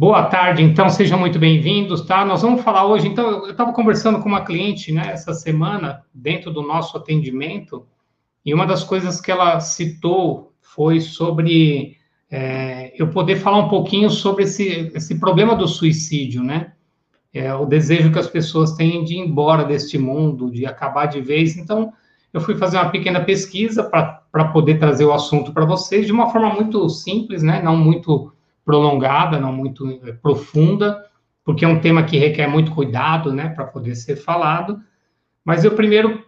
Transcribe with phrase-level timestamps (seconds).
[0.00, 2.24] Boa tarde, então sejam muito bem-vindos, tá?
[2.24, 6.50] Nós vamos falar hoje, então, eu estava conversando com uma cliente, né, essa semana, dentro
[6.50, 7.86] do nosso atendimento,
[8.42, 11.98] e uma das coisas que ela citou foi sobre
[12.30, 16.72] é, eu poder falar um pouquinho sobre esse, esse problema do suicídio, né?
[17.30, 21.20] É, o desejo que as pessoas têm de ir embora deste mundo, de acabar de
[21.20, 21.58] vez.
[21.58, 21.92] Então,
[22.32, 26.30] eu fui fazer uma pequena pesquisa para poder trazer o assunto para vocês de uma
[26.30, 27.60] forma muito simples, né?
[27.62, 28.32] Não muito
[28.70, 31.04] prolongada, não muito eh, profunda,
[31.44, 34.80] porque é um tema que requer muito cuidado, né, para poder ser falado.
[35.44, 36.24] Mas eu primeiro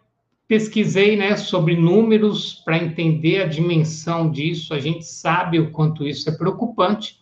[0.49, 4.75] pesquisei, né, sobre números para entender a dimensão disso.
[4.75, 7.21] A gente sabe o quanto isso é preocupante,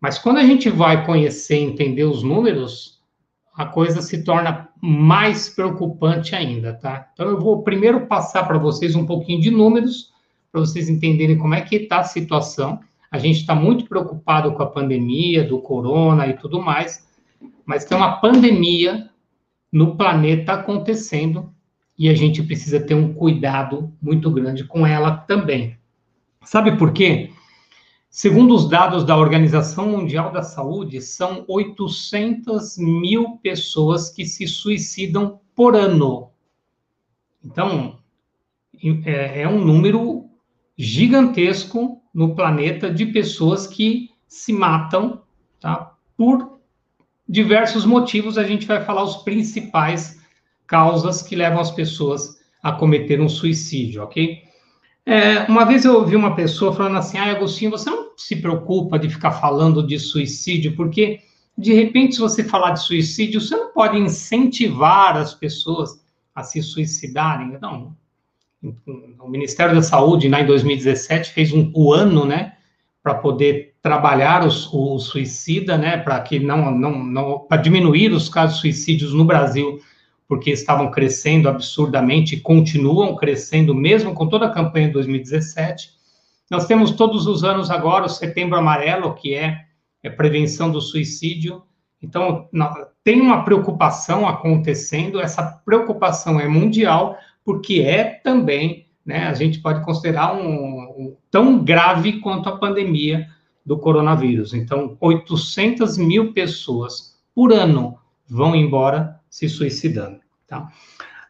[0.00, 3.00] mas quando a gente vai conhecer, entender os números,
[3.56, 7.08] a coisa se torna mais preocupante ainda, tá?
[7.12, 10.12] Então eu vou primeiro passar para vocês um pouquinho de números
[10.52, 12.78] para vocês entenderem como é que está a situação
[13.14, 17.06] a gente está muito preocupado com a pandemia, do corona e tudo mais,
[17.64, 19.08] mas tem uma pandemia
[19.70, 21.54] no planeta acontecendo
[21.96, 25.78] e a gente precisa ter um cuidado muito grande com ela também.
[26.42, 27.30] Sabe por quê?
[28.10, 35.38] Segundo os dados da Organização Mundial da Saúde, são 800 mil pessoas que se suicidam
[35.54, 36.30] por ano.
[37.44, 37.96] Então,
[39.04, 40.28] é, é um número
[40.76, 45.22] gigantesco no planeta de pessoas que se matam,
[45.60, 45.94] tá?
[46.16, 46.60] Por
[47.28, 50.20] diversos motivos, a gente vai falar os principais
[50.66, 54.42] causas que levam as pessoas a cometer um suicídio, ok?
[55.04, 58.98] É, uma vez eu ouvi uma pessoa falando assim, ah, Agostinho, você não se preocupa
[58.98, 61.20] de ficar falando de suicídio, porque
[61.56, 66.02] de repente, se você falar de suicídio, você não pode incentivar as pessoas
[66.34, 67.58] a se suicidarem.
[67.60, 67.96] Não,
[69.20, 72.54] o Ministério da Saúde, né, em 2017, fez um, o ano, né,
[73.02, 78.28] para poder trabalhar os, o suicida, né, para que não, não, não para diminuir os
[78.28, 79.78] casos de suicídios no Brasil,
[80.26, 85.90] porque estavam crescendo absurdamente e continuam crescendo mesmo com toda a campanha de 2017.
[86.50, 89.66] Nós temos todos os anos agora o Setembro Amarelo, que é,
[90.02, 91.62] é prevenção do suicídio.
[92.00, 92.48] Então,
[93.02, 99.84] tem uma preocupação acontecendo, essa preocupação é mundial, porque é também, né, a gente pode
[99.84, 103.28] considerar um, um, tão grave quanto a pandemia
[103.64, 104.54] do coronavírus.
[104.54, 110.20] Então, 800 mil pessoas por ano vão embora se suicidando.
[110.46, 110.70] Tá?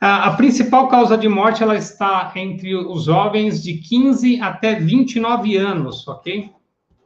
[0.00, 5.56] A, a principal causa de morte ela está entre os jovens de 15 até 29
[5.56, 6.50] anos, ok?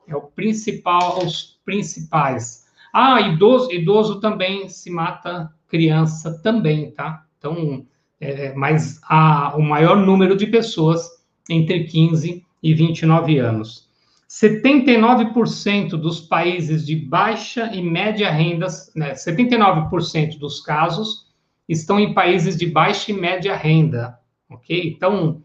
[0.06, 2.66] É o principal, os principais.
[2.92, 7.24] Ah, idoso, idoso também se mata, criança também, tá?
[7.36, 7.86] Então,
[8.20, 11.08] é, mas há o maior número de pessoas
[11.48, 13.88] entre 15 e 29 anos.
[14.28, 21.26] 79% dos países de baixa e média rendas, né, 79% dos casos
[21.66, 24.18] estão em países de baixa e média renda,
[24.50, 24.94] ok?
[24.94, 25.42] Então,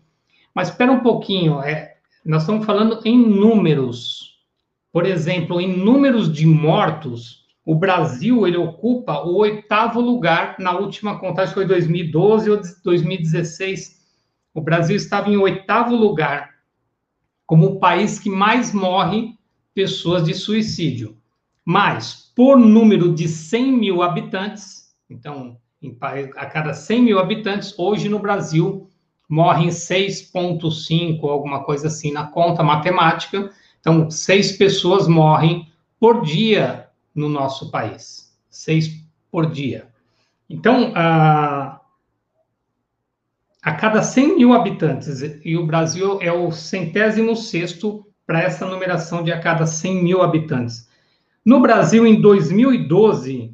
[0.53, 1.95] mas espera um pouquinho, é,
[2.25, 4.33] nós estamos falando em números.
[4.91, 11.17] Por exemplo, em números de mortos, o Brasil ele ocupa o oitavo lugar na última
[11.17, 14.01] contagem, foi 2012 ou 2016.
[14.53, 16.51] O Brasil estava em oitavo lugar
[17.45, 19.37] como o país que mais morre
[19.73, 21.17] pessoas de suicídio.
[21.65, 25.57] Mas, por número de 100 mil habitantes, então,
[26.35, 28.89] a cada 100 mil habitantes, hoje no Brasil
[29.29, 33.49] morrem 6,5, alguma coisa assim, na conta matemática.
[33.79, 36.82] Então, seis pessoas morrem por dia
[37.13, 39.87] no nosso país, seis por dia.
[40.49, 41.79] Então, a,
[43.61, 49.23] a cada 100 mil habitantes, e o Brasil é o centésimo sexto para essa numeração
[49.23, 50.89] de a cada 100 mil habitantes.
[51.43, 53.53] No Brasil, em 2012,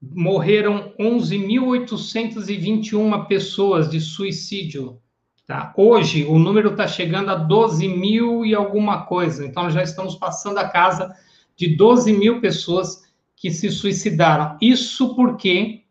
[0.00, 5.00] morreram 11.821 pessoas de suicídio.
[5.46, 5.72] Tá?
[5.76, 9.44] Hoje, o número está chegando a 12 mil e alguma coisa.
[9.44, 11.12] Então, já estamos passando a casa
[11.56, 13.02] de 12 mil pessoas
[13.36, 14.56] que se suicidaram.
[14.60, 15.82] Isso porque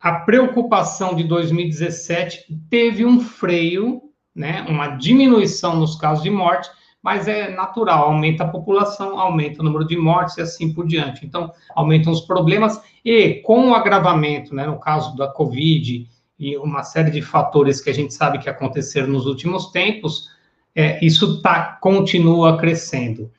[0.00, 4.02] a preocupação de 2017 teve um freio,
[4.34, 6.68] né, uma diminuição nos casos de morte,
[7.02, 11.24] mas é natural, aumenta a população, aumenta o número de mortes e assim por diante.
[11.24, 16.08] Então, aumentam os problemas e com o agravamento, né, no caso da Covid
[16.38, 20.30] e uma série de fatores que a gente sabe que aconteceram nos últimos tempos,
[20.74, 23.30] é, isso tá, continua crescendo.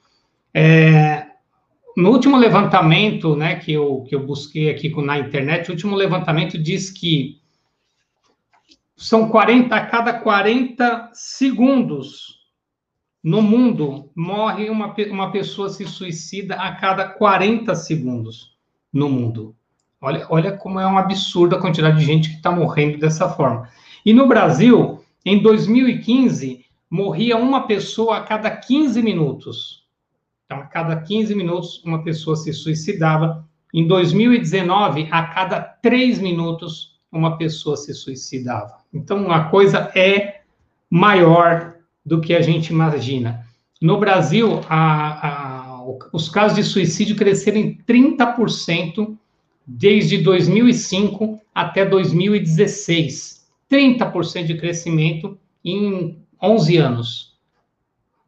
[0.54, 1.27] É,
[1.98, 6.56] no último levantamento, né, que eu, que eu busquei aqui na internet, o último levantamento
[6.56, 7.42] diz que
[8.96, 12.38] são 40, a cada 40 segundos
[13.24, 18.56] no mundo, morre uma, uma pessoa se suicida a cada 40 segundos
[18.94, 19.56] no mundo.
[20.00, 23.68] Olha, olha como é um absurdo a quantidade de gente que está morrendo dessa forma.
[24.06, 29.87] E no Brasil, em 2015, morria uma pessoa a cada 15 minutos.
[30.48, 33.46] Então, a cada 15 minutos, uma pessoa se suicidava.
[33.74, 38.78] Em 2019, a cada 3 minutos, uma pessoa se suicidava.
[38.94, 40.42] Então, a coisa é
[40.90, 43.46] maior do que a gente imagina.
[43.82, 45.84] No Brasil, a, a,
[46.14, 49.18] os casos de suicídio cresceram em 30%
[49.66, 53.46] desde 2005 até 2016.
[53.70, 57.37] 30% de crescimento em 11 anos.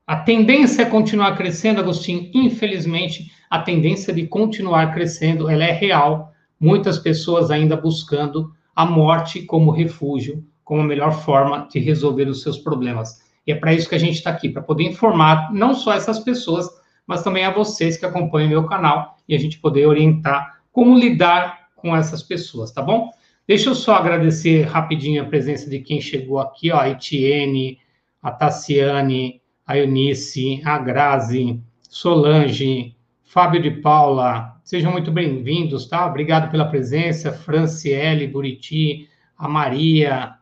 [0.10, 2.32] A tendência é continuar crescendo, Agostinho.
[2.34, 6.34] Infelizmente, a tendência de continuar crescendo, ela é real.
[6.60, 12.42] Muitas pessoas ainda buscando a morte como refúgio, como a melhor forma de resolver os
[12.42, 13.22] seus problemas.
[13.46, 16.18] E é para isso que a gente está aqui, para poder informar não só essas
[16.18, 16.68] pessoas,
[17.06, 21.68] mas também a vocês que acompanham meu canal e a gente poder orientar como lidar
[21.76, 23.12] com essas pessoas, tá bom?
[23.48, 27.78] Deixa eu só agradecer rapidinho a presença de quem chegou aqui, ó, a Etienne,
[28.24, 29.40] a Tassiane,
[29.70, 36.08] a Eunice, a Grazi, Solange, Fábio de Paula, sejam muito bem-vindos, tá?
[36.08, 39.08] Obrigado pela presença, Franciele, Buriti,
[39.38, 40.34] a Maria,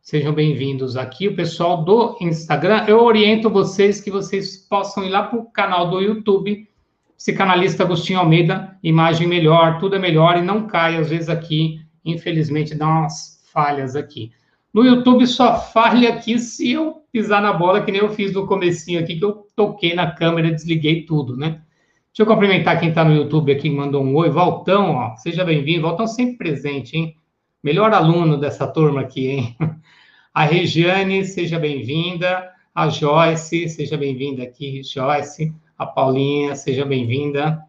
[0.00, 1.28] Sejam bem-vindos aqui.
[1.28, 5.90] O pessoal do Instagram, eu oriento vocês que vocês possam ir lá para o canal
[5.90, 6.68] do YouTube,
[7.16, 12.74] psicanalista Agostinho Almeida, imagem melhor, tudo é melhor e não cai, às vezes aqui, infelizmente,
[12.74, 14.30] dá umas falhas aqui.
[14.74, 18.44] No YouTube só falha aqui se eu pisar na bola, que nem eu fiz no
[18.44, 21.62] comecinho aqui, que eu toquei na câmera, desliguei tudo, né?
[22.08, 24.30] Deixa eu cumprimentar quem está no YouTube aqui, mandou um oi.
[24.30, 25.82] Valtão, ó, seja bem-vindo.
[25.82, 27.16] Valtão sempre presente, hein?
[27.62, 29.56] Melhor aluno dessa turma aqui, hein?
[30.34, 32.50] A Regiane, seja bem-vinda.
[32.74, 35.54] A Joyce, seja bem-vinda aqui, Joyce.
[35.78, 37.62] A Paulinha, seja bem-vinda.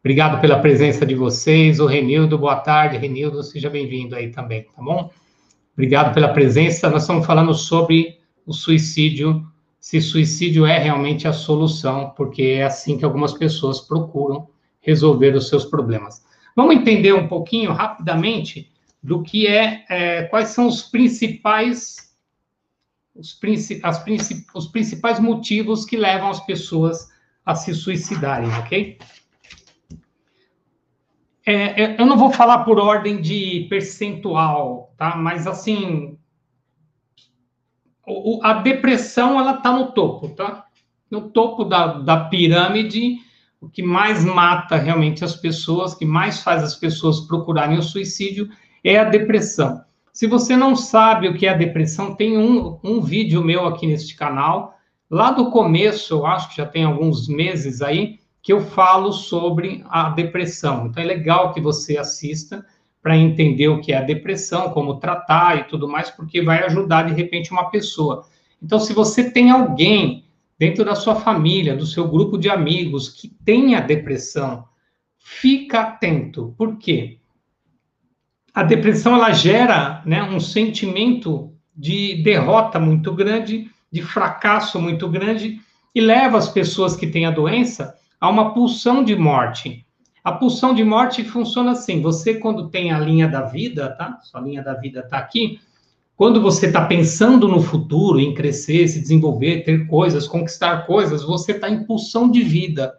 [0.00, 1.78] Obrigado pela presença de vocês.
[1.78, 2.96] O Renildo, boa tarde.
[2.96, 5.10] Renildo, seja bem-vindo aí também, tá bom?
[5.72, 6.90] Obrigado pela presença.
[6.90, 9.46] Nós estamos falando sobre o suicídio,
[9.80, 14.48] se suicídio é realmente a solução, porque é assim que algumas pessoas procuram
[14.80, 16.24] resolver os seus problemas.
[16.54, 18.70] Vamos entender um pouquinho rapidamente
[19.02, 22.12] do que é, é quais são os principais
[23.14, 23.38] os,
[23.82, 24.04] as,
[24.54, 27.08] os principais motivos que levam as pessoas
[27.44, 28.98] a se suicidarem, ok?
[31.44, 35.16] É, eu não vou falar por ordem de percentual, tá?
[35.16, 36.16] Mas assim,
[38.42, 40.66] a depressão ela está no topo, tá?
[41.10, 43.18] No topo da, da pirâmide,
[43.60, 48.48] o que mais mata realmente as pessoas, que mais faz as pessoas procurarem o suicídio
[48.82, 49.84] é a depressão.
[50.12, 53.86] Se você não sabe o que é a depressão, tem um, um vídeo meu aqui
[53.86, 54.74] neste canal,
[55.10, 59.84] lá do começo, eu acho que já tem alguns meses aí, que eu falo sobre
[59.88, 60.86] a depressão.
[60.86, 62.64] Então é legal que você assista
[63.00, 67.04] para entender o que é a depressão, como tratar e tudo mais, porque vai ajudar
[67.04, 68.24] de repente uma pessoa.
[68.62, 70.24] Então, se você tem alguém
[70.56, 74.64] dentro da sua família, do seu grupo de amigos que tenha depressão,
[75.18, 76.54] fica atento.
[76.56, 77.18] Por quê?
[78.54, 85.60] a depressão ela gera né, um sentimento de derrota muito grande, de fracasso muito grande,
[85.94, 89.84] e leva as pessoas que têm a doença a uma pulsão de morte.
[90.22, 94.20] A pulsão de morte funciona assim: você, quando tem a linha da vida, tá?
[94.22, 95.58] Sua linha da vida está aqui.
[96.16, 101.50] Quando você está pensando no futuro, em crescer, se desenvolver, ter coisas, conquistar coisas, você
[101.50, 102.96] está em pulsão de vida.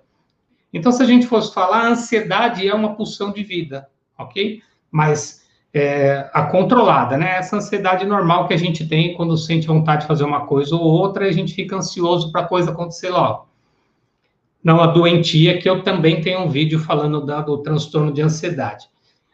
[0.74, 3.88] Então, se a gente fosse falar, a ansiedade é uma pulsão de vida,
[4.20, 4.62] ok?
[4.92, 7.38] Mas é, a controlada, né?
[7.38, 10.82] Essa ansiedade normal que a gente tem quando sente vontade de fazer uma coisa ou
[10.82, 13.53] outra, a gente fica ansioso para a coisa acontecer logo.
[14.64, 18.88] Não a doentia, que eu também tenho um vídeo falando da, do transtorno de ansiedade.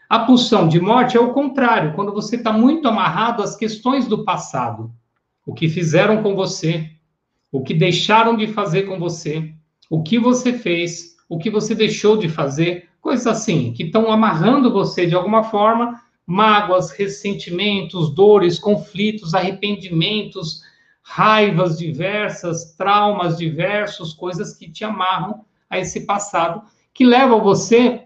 [0.09, 4.25] A pulsão de morte é o contrário, quando você está muito amarrado às questões do
[4.25, 4.91] passado.
[5.45, 6.89] O que fizeram com você,
[7.51, 9.53] o que deixaram de fazer com você,
[9.89, 14.73] o que você fez, o que você deixou de fazer, coisas assim, que estão amarrando
[14.73, 20.61] você de alguma forma mágoas, ressentimentos, dores, conflitos, arrependimentos,
[21.11, 26.61] raivas diversas, traumas diversos, coisas que te amarram a esse passado,
[26.93, 28.03] que levam você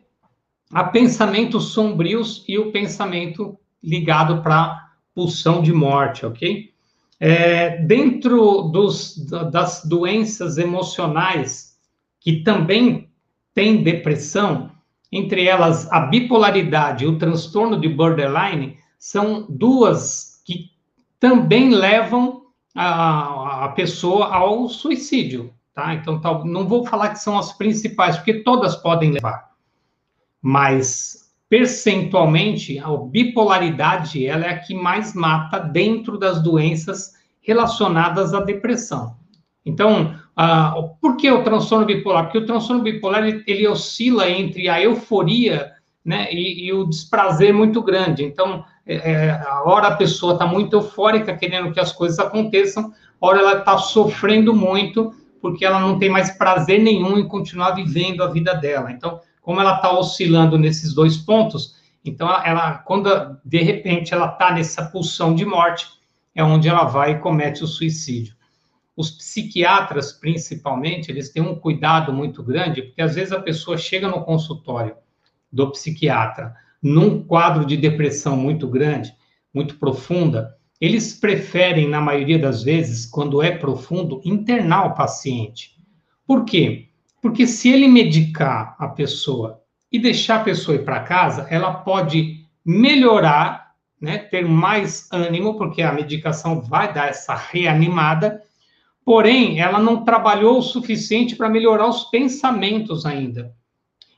[0.72, 6.72] a pensamentos sombrios e o pensamento ligado para pulsão de morte, ok?
[7.20, 9.18] É, dentro dos,
[9.52, 11.78] das doenças emocionais
[12.22, 13.10] que também
[13.54, 14.72] tem depressão,
[15.12, 20.72] entre elas a bipolaridade e o transtorno de borderline, são duas que
[21.20, 22.43] também levam
[22.76, 25.94] a, a pessoa ao suicídio, tá?
[25.94, 29.52] Então, tá, não vou falar que são as principais, porque todas podem levar,
[30.42, 38.40] mas percentualmente a bipolaridade ela é a que mais mata dentro das doenças relacionadas à
[38.40, 39.16] depressão.
[39.66, 42.24] Então, ah, por que o transtorno bipolar?
[42.24, 45.72] Porque o transtorno bipolar ele, ele oscila entre a euforia
[46.04, 48.24] né, e, e, o desprazer muito grande.
[48.24, 52.94] Então, é, é a hora a pessoa está muito eufórica, querendo que as coisas aconteçam,
[53.22, 57.72] a hora ela está sofrendo muito, porque ela não tem mais prazer nenhum em continuar
[57.72, 58.92] vivendo a vida dela.
[58.92, 64.28] Então, como ela está oscilando nesses dois pontos, então ela, ela quando de repente ela
[64.28, 65.88] está nessa pulsão de morte,
[66.36, 68.36] é onde ela vai e comete o suicídio
[68.96, 74.08] os psiquiatras, principalmente, eles têm um cuidado muito grande, porque às vezes a pessoa chega
[74.08, 74.96] no consultório
[75.54, 79.14] do psiquiatra num quadro de depressão muito grande,
[79.54, 85.78] muito profunda, eles preferem, na maioria das vezes, quando é profundo, internar o paciente.
[86.28, 86.90] Por quê?
[87.22, 92.46] Porque se ele medicar a pessoa e deixar a pessoa ir para casa, ela pode
[92.66, 98.42] melhorar, né, ter mais ânimo, porque a medicação vai dar essa reanimada,
[99.06, 103.54] Porém, ela não trabalhou o suficiente para melhorar os pensamentos ainda.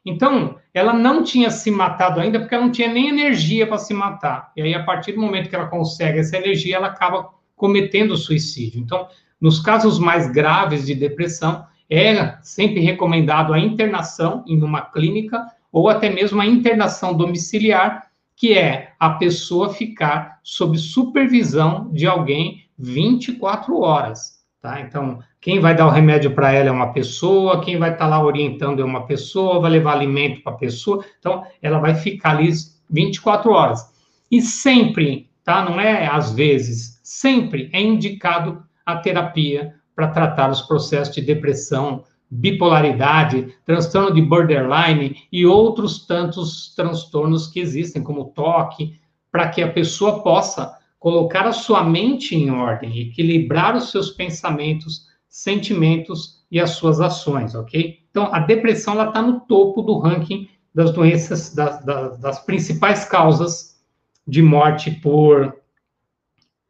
[0.06, 3.94] Então, ela não tinha se matado ainda porque ela não tinha nem energia para se
[3.94, 4.52] matar.
[4.56, 8.80] E aí, a partir do momento que ela consegue essa energia, ela acaba cometendo suicídio.
[8.80, 9.08] Então,
[9.42, 15.90] nos casos mais graves de depressão, é sempre recomendado a internação em uma clínica ou
[15.90, 23.80] até mesmo a internação domiciliar, que é a pessoa ficar sob supervisão de alguém 24
[23.80, 24.44] horas.
[24.62, 24.82] Tá?
[24.82, 28.08] Então, quem vai dar o remédio para ela é uma pessoa, quem vai estar tá
[28.08, 31.06] lá orientando é uma pessoa, vai levar alimento para a pessoa.
[31.20, 32.52] Então, ela vai ficar ali
[32.90, 33.88] 24 horas.
[34.32, 35.64] E sempre, tá?
[35.64, 42.04] Não é às vezes, sempre é indicado a terapia para tratar os processos de depressão,
[42.28, 49.00] bipolaridade, transtorno de borderline e outros tantos transtornos que existem, como toque,
[49.32, 55.14] para que a pessoa possa colocar a sua mente em ordem, equilibrar os seus pensamentos,
[55.36, 58.00] sentimentos e as suas ações, ok?
[58.10, 63.78] Então, a depressão está no topo do ranking das doenças, das, das, das principais causas
[64.26, 65.54] de morte por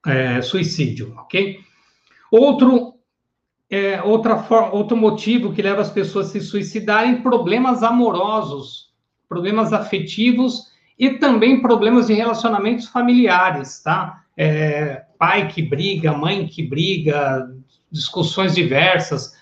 [0.07, 1.59] é, suicídio, ok?
[2.31, 2.95] Outro,
[3.69, 8.91] é, outra forma, outro motivo que leva as pessoas a se suicidarem, problemas amorosos,
[9.29, 14.25] problemas afetivos e também problemas de relacionamentos familiares, tá?
[14.37, 17.54] é, pai que briga, mãe que briga,
[17.91, 19.33] discussões diversas,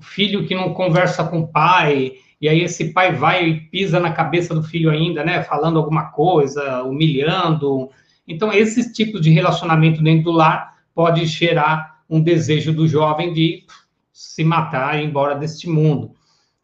[0.00, 4.12] filho que não conversa com o pai, e aí esse pai vai e pisa na
[4.12, 7.88] cabeça do filho ainda, né, falando alguma coisa, humilhando.
[8.26, 13.64] Então, esses tipos de relacionamento dentro do lar pode gerar um desejo do jovem de
[14.12, 16.14] se matar e ir embora deste mundo.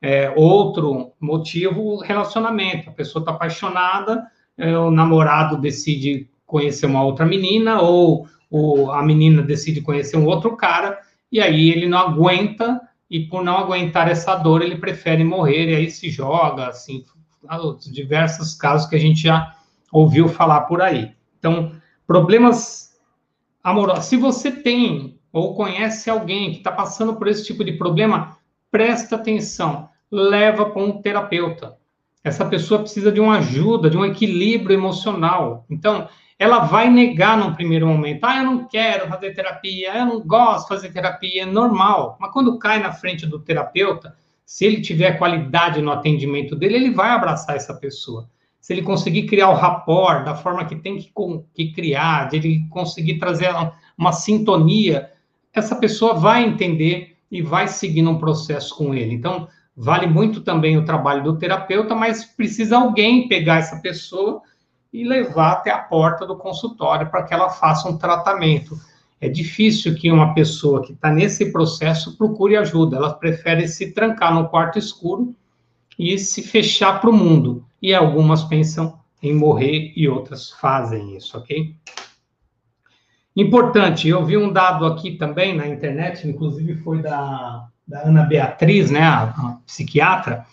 [0.00, 2.90] É, outro motivo, relacionamento.
[2.90, 9.02] A pessoa está apaixonada, é, o namorado decide conhecer uma outra menina, ou, ou a
[9.02, 10.98] menina decide conhecer um outro cara,
[11.30, 12.80] e aí ele não aguenta,
[13.10, 17.04] e por não aguentar essa dor, ele prefere morrer, e aí se joga, assim,
[17.90, 19.54] diversos casos que a gente já
[19.90, 21.12] ouviu falar por aí.
[21.38, 21.72] Então,
[22.06, 22.98] problemas
[23.62, 24.06] amorosos.
[24.06, 28.36] Se você tem ou conhece alguém que está passando por esse tipo de problema,
[28.70, 31.76] presta atenção, leva para um terapeuta.
[32.24, 35.64] Essa pessoa precisa de uma ajuda, de um equilíbrio emocional.
[35.70, 36.08] Então,
[36.38, 38.24] ela vai negar no primeiro momento.
[38.24, 42.16] Ah, eu não quero fazer terapia, eu não gosto de fazer terapia, é normal.
[42.20, 44.14] Mas quando cai na frente do terapeuta,
[44.46, 48.30] se ele tiver qualidade no atendimento dele, ele vai abraçar essa pessoa.
[48.60, 51.12] Se ele conseguir criar o rapport da forma que tem que,
[51.52, 53.50] que criar, de ele conseguir trazer
[53.96, 55.10] uma sintonia,
[55.52, 59.14] essa pessoa vai entender e vai seguir um processo com ele.
[59.14, 64.40] Então, vale muito também o trabalho do terapeuta, mas precisa alguém pegar essa pessoa
[64.92, 68.78] e levar até a porta do consultório para que ela faça um tratamento.
[69.20, 74.32] É difícil que uma pessoa que está nesse processo procure ajuda, ela prefere se trancar
[74.32, 75.34] no quarto escuro
[75.98, 77.66] e se fechar para o mundo.
[77.82, 81.74] E algumas pensam em morrer e outras fazem isso, ok?
[83.34, 88.90] Importante, eu vi um dado aqui também na internet, inclusive foi da, da Ana Beatriz,
[88.90, 90.44] né, a, a psiquiatra,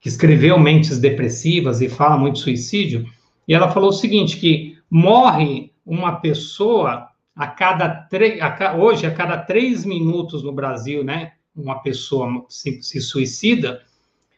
[0.00, 3.06] que escreveu Mentes Depressivas e fala muito suicídio,
[3.46, 8.40] e ela falou o seguinte, que morre uma pessoa a cada três,
[8.78, 13.82] hoje, a cada três minutos no Brasil, né, uma pessoa se, se suicida,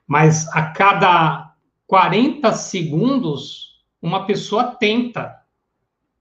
[0.07, 1.55] mas a cada
[1.87, 5.43] 40 segundos, uma pessoa tenta.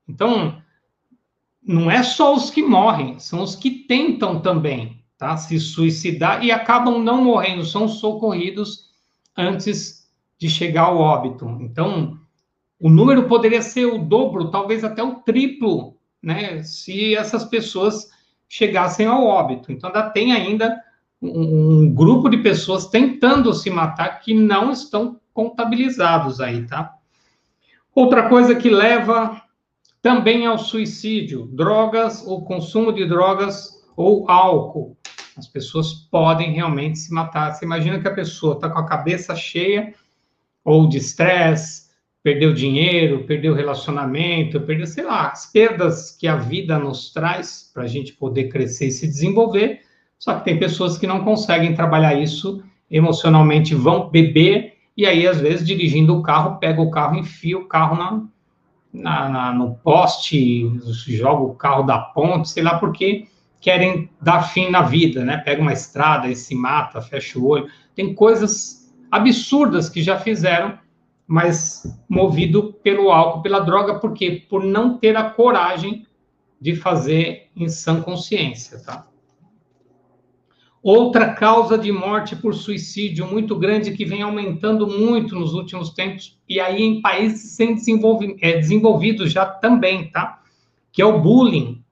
[0.07, 0.61] Então,
[1.61, 5.35] não é só os que morrem, são os que tentam também, tá?
[5.37, 8.91] Se suicidar e acabam não morrendo, são socorridos
[9.35, 11.45] antes de chegar ao óbito.
[11.59, 12.19] Então,
[12.79, 16.61] o número poderia ser o dobro, talvez até o triplo, né?
[16.63, 18.09] Se essas pessoas
[18.47, 19.71] chegassem ao óbito.
[19.71, 20.81] Então, ainda tem ainda
[21.21, 26.95] um, um grupo de pessoas tentando se matar que não estão contabilizados aí, tá?
[27.93, 29.41] Outra coisa que leva
[30.01, 34.95] também ao suicídio, drogas ou consumo de drogas ou álcool.
[35.37, 37.53] As pessoas podem realmente se matar.
[37.53, 39.93] Você imagina que a pessoa está com a cabeça cheia
[40.63, 41.84] ou de estresse,
[42.25, 47.83] perdeu dinheiro, perdeu relacionamento, perdeu, sei lá, as perdas que a vida nos traz para
[47.83, 49.81] a gente poder crescer e se desenvolver.
[50.17, 55.39] Só que tem pessoas que não conseguem trabalhar isso emocionalmente, vão beber e aí, às
[55.39, 58.23] vezes, dirigindo o carro, pega o carro, enfia o carro na,
[58.91, 60.67] na, na, no poste,
[61.07, 63.27] joga o carro da ponte, sei lá porque
[63.61, 65.37] querem dar fim na vida, né?
[65.37, 67.67] Pega uma estrada e se mata, fecha o olho.
[67.93, 70.83] Tem coisas absurdas que já fizeram,
[71.27, 74.43] mas movido pelo álcool, pela droga, por quê?
[74.49, 76.05] Por não ter a coragem
[76.61, 79.07] de fazer em sã consciência, tá?
[80.81, 86.39] Outra causa de morte por suicídio muito grande que vem aumentando muito nos últimos tempos,
[86.47, 87.75] e aí em países sem
[88.39, 90.43] é, desenvolvidos já também, tá?
[90.91, 91.83] Que é o bullying,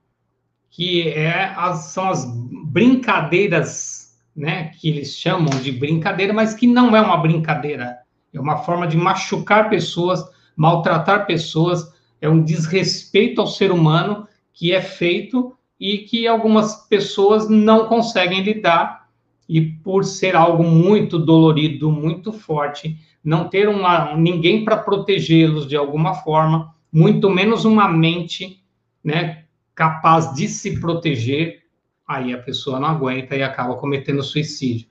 [0.69, 2.23] que é as, são as
[2.65, 4.65] brincadeiras, né?
[4.79, 7.97] Que eles chamam de brincadeira, mas que não é uma brincadeira,
[8.33, 10.23] é uma forma de machucar pessoas,
[10.55, 17.49] maltratar pessoas, é um desrespeito ao ser humano que é feito e que algumas pessoas
[17.49, 19.09] não conseguem lidar
[19.47, 25.75] e por ser algo muito dolorido, muito forte, não ter uma, ninguém para protegê-los de
[25.75, 28.63] alguma forma, muito menos uma mente,
[29.03, 29.43] né,
[29.75, 31.63] capaz de se proteger,
[32.07, 34.87] aí a pessoa não aguenta e acaba cometendo suicídio.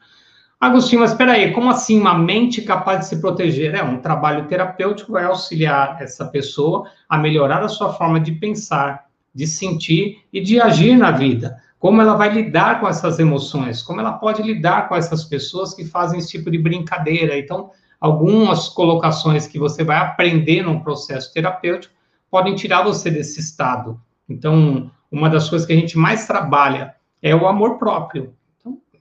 [0.62, 3.74] Agostinho, mas espera aí, como assim uma mente capaz de se proteger?
[3.74, 9.06] É um trabalho terapêutico vai auxiliar essa pessoa a melhorar a sua forma de pensar,
[9.34, 11.60] de sentir e de agir na vida.
[11.80, 15.84] Como ela vai lidar com essas emoções, como ela pode lidar com essas pessoas que
[15.84, 17.36] fazem esse tipo de brincadeira.
[17.36, 21.92] Então, algumas colocações que você vai aprender num processo terapêutico
[22.30, 24.00] podem tirar você desse estado.
[24.28, 28.32] Então, uma das coisas que a gente mais trabalha é o amor próprio.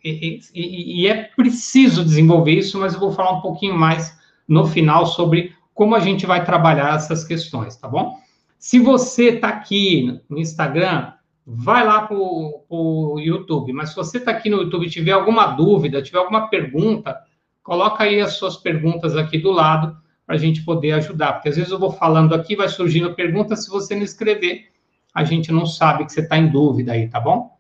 [0.04, 5.06] E, e é preciso desenvolver isso, mas eu vou falar um pouquinho mais no final
[5.06, 8.20] sobre como a gente vai trabalhar essas questões, tá bom?
[8.58, 11.14] Se você está aqui no Instagram,
[11.46, 13.74] vai lá para o YouTube.
[13.74, 17.20] Mas se você está aqui no YouTube e tiver alguma dúvida, tiver alguma pergunta,
[17.64, 21.34] coloca aí as suas perguntas aqui do lado para a gente poder ajudar.
[21.34, 24.68] Porque às vezes eu vou falando aqui, vai surgindo pergunta, se você não escrever,
[25.14, 27.58] a gente não sabe que você está em dúvida aí, tá bom?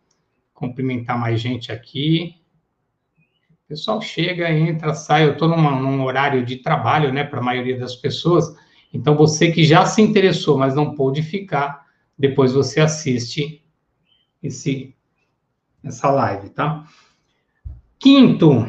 [0.61, 2.35] Cumprimentar mais gente aqui.
[3.65, 5.25] O pessoal chega, entra, sai.
[5.25, 8.55] Eu estou num horário de trabalho, né, para a maioria das pessoas.
[8.93, 13.65] Então, você que já se interessou, mas não pôde ficar, depois você assiste
[14.43, 14.95] esse,
[15.83, 16.85] essa live, tá?
[17.97, 18.67] Quinto,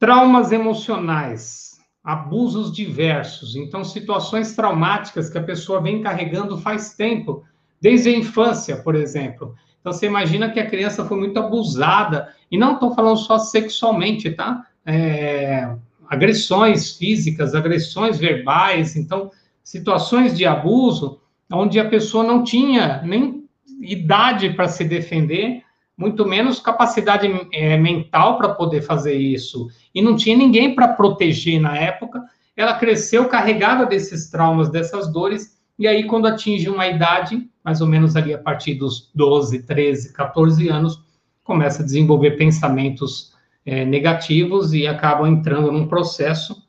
[0.00, 3.54] traumas emocionais, abusos diversos.
[3.54, 7.44] Então, situações traumáticas que a pessoa vem carregando faz tempo,
[7.80, 9.54] desde a infância, por exemplo.
[9.80, 14.30] Então, você imagina que a criança foi muito abusada, e não estou falando só sexualmente,
[14.30, 14.66] tá?
[14.84, 15.72] É,
[16.08, 18.96] agressões físicas, agressões verbais.
[18.96, 19.30] Então,
[19.62, 21.20] situações de abuso
[21.52, 23.44] onde a pessoa não tinha nem
[23.80, 25.62] idade para se defender,
[25.96, 31.60] muito menos capacidade é, mental para poder fazer isso, e não tinha ninguém para proteger
[31.60, 32.22] na época.
[32.56, 37.86] Ela cresceu carregada desses traumas, dessas dores, e aí, quando atinge uma idade, mais ou
[37.86, 41.04] menos ali a partir dos 12, 13, 14 anos,
[41.44, 43.32] começa a desenvolver pensamentos
[43.64, 46.60] é, negativos e acaba entrando num processo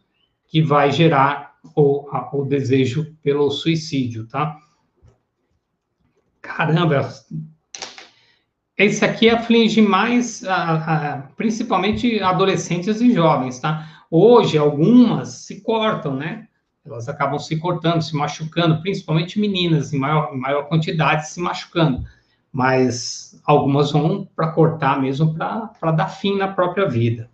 [0.46, 4.56] que vai gerar o, a, o desejo pelo suicídio, tá?
[6.40, 7.10] Caramba,
[8.78, 14.04] esse aqui aflige mais, a, a, principalmente adolescentes e jovens, tá?
[14.12, 16.48] Hoje, algumas se cortam, né?
[16.86, 22.04] Elas acabam se cortando, se machucando, principalmente meninas, em maior, em maior quantidade, se machucando.
[22.52, 27.30] Mas algumas vão para cortar mesmo, para dar fim na própria vida.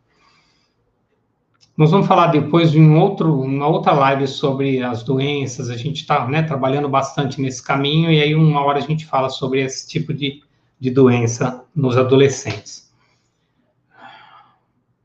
[1.76, 5.70] Nós vamos falar depois de um outro, uma outra live sobre as doenças.
[5.70, 9.30] A gente está né, trabalhando bastante nesse caminho, e aí uma hora a gente fala
[9.30, 10.42] sobre esse tipo de,
[10.80, 12.92] de doença nos adolescentes.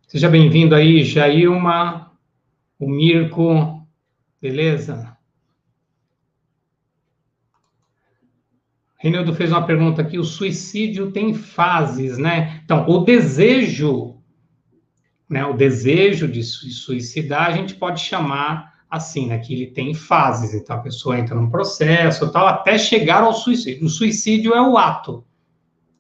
[0.09, 2.11] Seja bem-vindo aí, Jailma,
[2.79, 3.82] o Mirko,
[4.43, 5.17] beleza?
[8.99, 12.61] Reinaldo fez uma pergunta aqui: o suicídio tem fases, né?
[12.65, 14.13] Então, o desejo
[15.33, 20.53] né, o desejo de suicidar, a gente pode chamar assim, né, que ele tem fases,
[20.53, 23.87] então a pessoa entra num processo tal, até chegar ao suicídio.
[23.87, 25.25] O suicídio é o ato.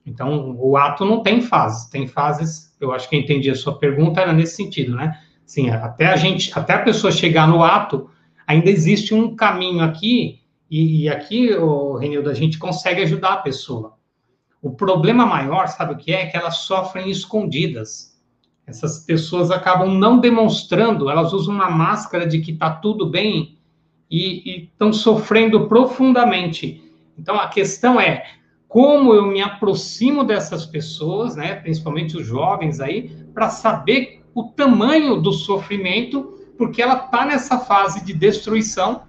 [0.04, 3.78] Então, o ato não tem fases, tem fases, eu acho que eu entendi a sua
[3.78, 5.18] pergunta, era nesse sentido, né?
[5.46, 8.10] Sim, até a gente, até a pessoa chegar no ato,
[8.46, 13.42] ainda existe um caminho aqui, e, e aqui, o Renildo, a gente consegue ajudar a
[13.42, 13.94] pessoa.
[14.60, 16.22] O problema maior, sabe o que é?
[16.22, 18.12] É que elas sofrem escondidas
[18.66, 23.58] essas pessoas acabam não demonstrando, elas usam uma máscara de que está tudo bem
[24.10, 26.82] e estão sofrendo profundamente.
[27.18, 28.24] Então a questão é
[28.68, 35.20] como eu me aproximo dessas pessoas, né, principalmente os jovens aí, para saber o tamanho
[35.20, 36.31] do sofrimento,
[36.62, 39.02] porque ela está nessa fase de destruição,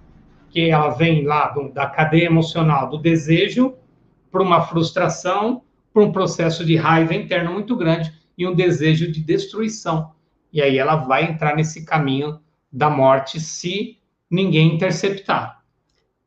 [0.50, 3.76] que ela vem lá do, da cadeia emocional do desejo
[4.28, 5.62] para uma frustração,
[5.92, 10.10] para um processo de raiva interna muito grande e um desejo de destruição.
[10.52, 12.40] E aí ela vai entrar nesse caminho
[12.72, 15.62] da morte se ninguém interceptar.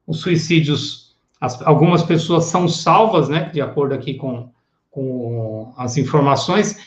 [0.07, 4.49] Os suicídios, as, algumas pessoas são salvas, né, de acordo aqui com,
[4.89, 6.86] com as informações,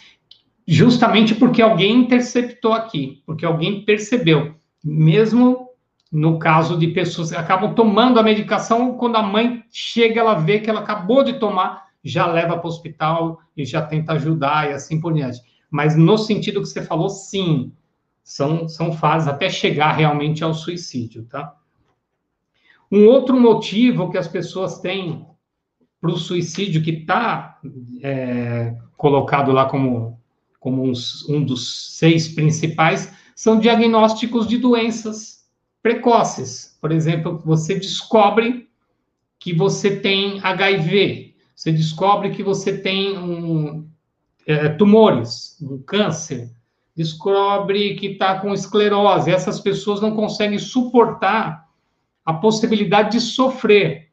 [0.72, 4.54] justamente porque alguém interceptou aqui, porque alguém percebeu.
[4.84, 5.68] Mesmo
[6.12, 10.60] no caso de pessoas que acabam tomando a medicação, quando a mãe chega, ela vê
[10.60, 14.72] que ela acabou de tomar, já leva para o hospital e já tenta ajudar e
[14.72, 15.40] assim por diante.
[15.68, 17.72] Mas no sentido que você falou, sim,
[18.22, 21.52] são, são fases até chegar realmente ao suicídio, tá?
[22.92, 25.26] Um outro motivo que as pessoas têm
[26.00, 27.58] para o suicídio, que está
[28.04, 30.19] é, colocado lá como,
[30.60, 35.46] como um, dos seis principais, são diagnósticos de doenças
[35.82, 36.76] precoces.
[36.78, 38.68] Por exemplo, você descobre
[39.38, 43.88] que você tem HIV, você descobre que você tem um,
[44.46, 46.50] é, tumores, um câncer,
[46.94, 49.30] descobre que está com esclerose.
[49.30, 51.66] Essas pessoas não conseguem suportar
[52.22, 54.10] a possibilidade de sofrer.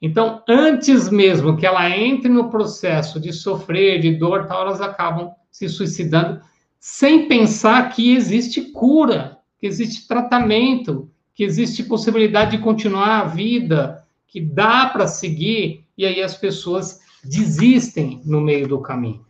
[0.00, 5.32] Então, antes mesmo que ela entre no processo de sofrer, de dor, tal, elas acabam
[5.52, 6.40] se suicidando,
[6.80, 14.04] sem pensar que existe cura, que existe tratamento, que existe possibilidade de continuar a vida,
[14.26, 19.24] que dá para seguir e aí as pessoas desistem no meio do caminho.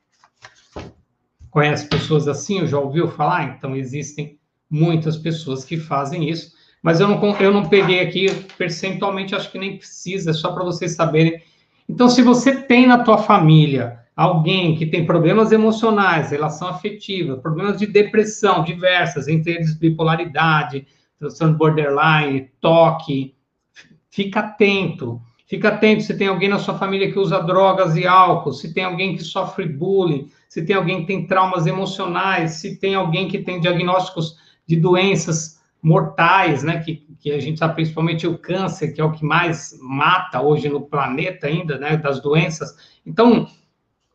[1.50, 2.66] Conhece pessoas assim?
[2.66, 3.56] Já ouviu falar?
[3.56, 4.38] Então, existem
[4.70, 9.58] muitas pessoas que fazem isso, mas eu não, eu não peguei aqui percentualmente, acho que
[9.58, 11.42] nem precisa, é só para vocês saberem.
[11.88, 17.78] Então, se você tem na tua família alguém que tem problemas emocionais, relação afetiva, problemas
[17.78, 20.86] de depressão diversas, entre eles bipolaridade,
[21.18, 23.34] transtorno borderline, toque,
[24.10, 25.20] fica atento.
[25.46, 28.84] Fica atento se tem alguém na sua família que usa drogas e álcool, se tem
[28.84, 33.38] alguém que sofre bullying, se tem alguém que tem traumas emocionais, se tem alguém que
[33.38, 36.80] tem diagnósticos de doenças mortais, né?
[36.80, 40.68] Que, que a gente sabe principalmente o câncer, que é o que mais mata hoje
[40.68, 41.96] no planeta ainda, né?
[41.96, 42.76] Das doenças.
[43.04, 43.48] Então,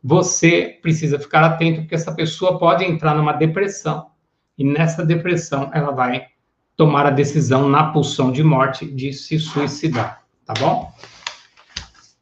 [0.02, 4.06] você precisa ficar atento, porque essa pessoa pode entrar numa depressão,
[4.56, 6.26] e nessa depressão ela vai
[6.76, 10.92] tomar a decisão na pulsão de morte de se suicidar, tá bom?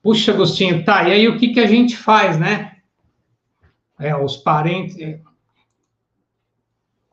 [0.02, 2.76] Puxa, Agostinho, tá, e aí o que, que a gente faz, né?
[3.98, 4.96] É, os parentes.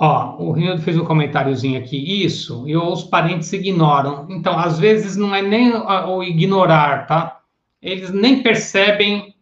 [0.03, 0.05] É.
[0.05, 4.27] Ó, o Rinaldo fez um comentáriozinho aqui, isso, e os parentes ignoram.
[4.29, 7.39] Então, às vezes não é nem o ignorar, tá?
[7.81, 9.35] Eles nem percebem,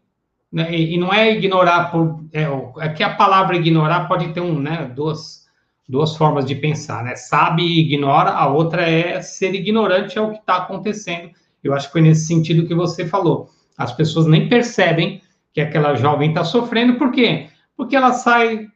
[0.52, 0.74] né?
[0.74, 2.24] e não é ignorar por.
[2.34, 2.48] É,
[2.80, 5.48] é que a palavra ignorar pode ter um, né, duas,
[5.88, 7.16] duas formas de pensar, né?
[7.16, 11.32] Sabe e ignora, a outra é ser ignorante é o que está acontecendo
[11.64, 13.50] eu acho que foi nesse sentido que você falou.
[13.78, 15.22] As pessoas nem percebem
[15.54, 17.50] que aquela jovem está sofrendo, por quê?
[17.76, 18.68] Porque ela sai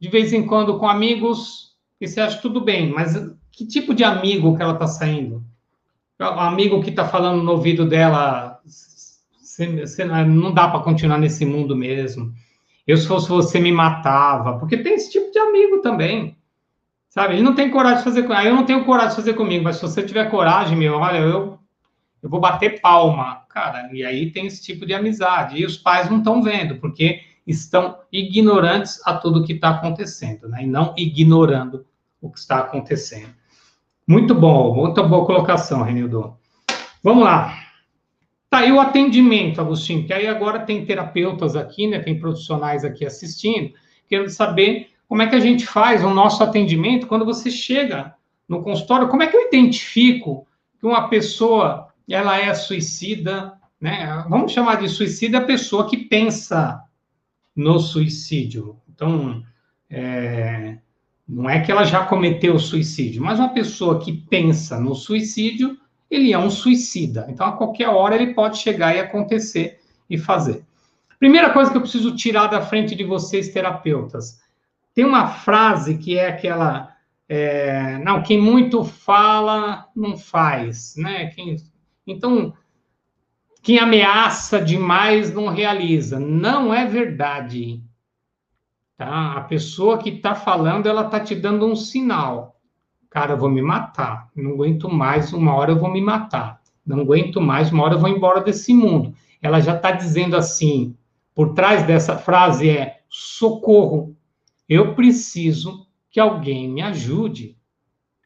[0.00, 3.14] de vez em quando com amigos e você acha tudo bem, mas
[3.52, 5.44] que tipo de amigo que ela está saindo?
[6.18, 11.76] O amigo que está falando no ouvido dela, você, não dá para continuar nesse mundo
[11.76, 12.32] mesmo.
[12.86, 16.36] Eu, se fosse você, me matava, porque tem esse tipo de amigo também.
[17.10, 17.34] Sabe?
[17.34, 18.32] Ele não tem coragem de fazer.
[18.32, 21.18] Aí eu não tenho coragem de fazer comigo, mas se você tiver coragem, meu, olha,
[21.18, 21.58] eu,
[22.22, 23.42] eu vou bater palma.
[23.48, 25.58] Cara, e aí tem esse tipo de amizade.
[25.58, 30.62] E os pais não estão vendo, porque estão ignorantes a tudo que está acontecendo, né?
[30.62, 31.86] E não ignorando
[32.20, 33.34] o que está acontecendo.
[34.06, 36.36] Muito bom, muito boa colocação, Renildo.
[37.02, 37.56] Vamos lá.
[38.48, 42.00] Tá aí o atendimento, Agostinho, que aí agora tem terapeutas aqui, né?
[42.00, 43.72] Tem profissionais aqui assistindo,
[44.08, 48.14] querendo saber como é que a gente faz o nosso atendimento quando você chega
[48.48, 50.46] no consultório, como é que eu identifico
[50.78, 54.24] que uma pessoa ela é suicida, né?
[54.28, 56.82] Vamos chamar de suicida a pessoa que pensa
[57.54, 58.78] no suicídio.
[58.88, 59.42] Então,
[59.88, 60.78] é,
[61.28, 65.78] não é que ela já cometeu suicídio, mas uma pessoa que pensa no suicídio,
[66.10, 67.26] ele é um suicida.
[67.28, 70.64] Então, a qualquer hora, ele pode chegar e acontecer e fazer.
[71.18, 74.40] Primeira coisa que eu preciso tirar da frente de vocês, terapeutas.
[74.94, 76.96] Tem uma frase que é aquela.
[77.28, 80.96] É, não, quem muito fala, não faz.
[80.96, 81.26] Né?
[81.26, 81.56] Quem,
[82.06, 82.52] então,
[83.62, 86.18] quem ameaça demais não realiza.
[86.18, 87.82] Não é verdade.
[88.96, 89.32] Tá?
[89.32, 92.60] A pessoa que está falando, ela está te dando um sinal.
[93.08, 94.28] Cara, eu vou me matar.
[94.34, 96.60] Não aguento mais, uma hora eu vou me matar.
[96.86, 99.14] Não aguento mais, uma hora eu vou embora desse mundo.
[99.42, 100.96] Ela já está dizendo assim,
[101.34, 104.16] por trás dessa frase é socorro.
[104.68, 107.56] Eu preciso que alguém me ajude.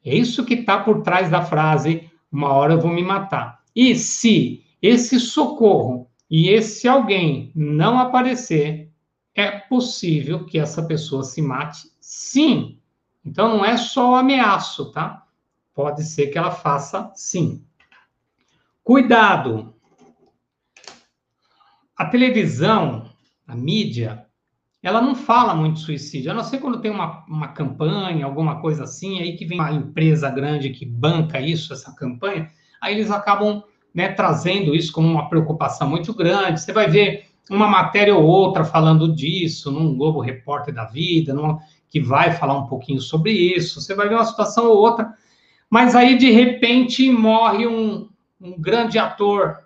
[0.04, 3.60] É isso que está por trás da frase, uma hora eu vou me matar.
[3.74, 8.92] E se esse socorro e esse alguém não aparecer,
[9.34, 12.78] é possível que essa pessoa se mate, sim.
[13.24, 15.26] Então não é só o ameaço, tá?
[15.72, 17.64] Pode ser que ela faça sim.
[18.82, 19.74] Cuidado.
[21.96, 23.10] A televisão,
[23.48, 24.26] a mídia,
[24.82, 28.84] ela não fala muito suicídio, a não ser quando tem uma, uma campanha, alguma coisa
[28.84, 33.64] assim, aí que vem uma empresa grande que banca isso, essa campanha, aí eles acabam
[33.94, 36.60] né, trazendo isso como uma preocupação muito grande.
[36.60, 41.34] Você vai ver uma matéria ou outra falando disso, num Globo Repórter da Vida,
[41.88, 45.14] que vai falar um pouquinho sobre isso, você vai ver uma situação ou outra,
[45.70, 48.08] mas aí de repente morre um,
[48.40, 49.58] um grande ator,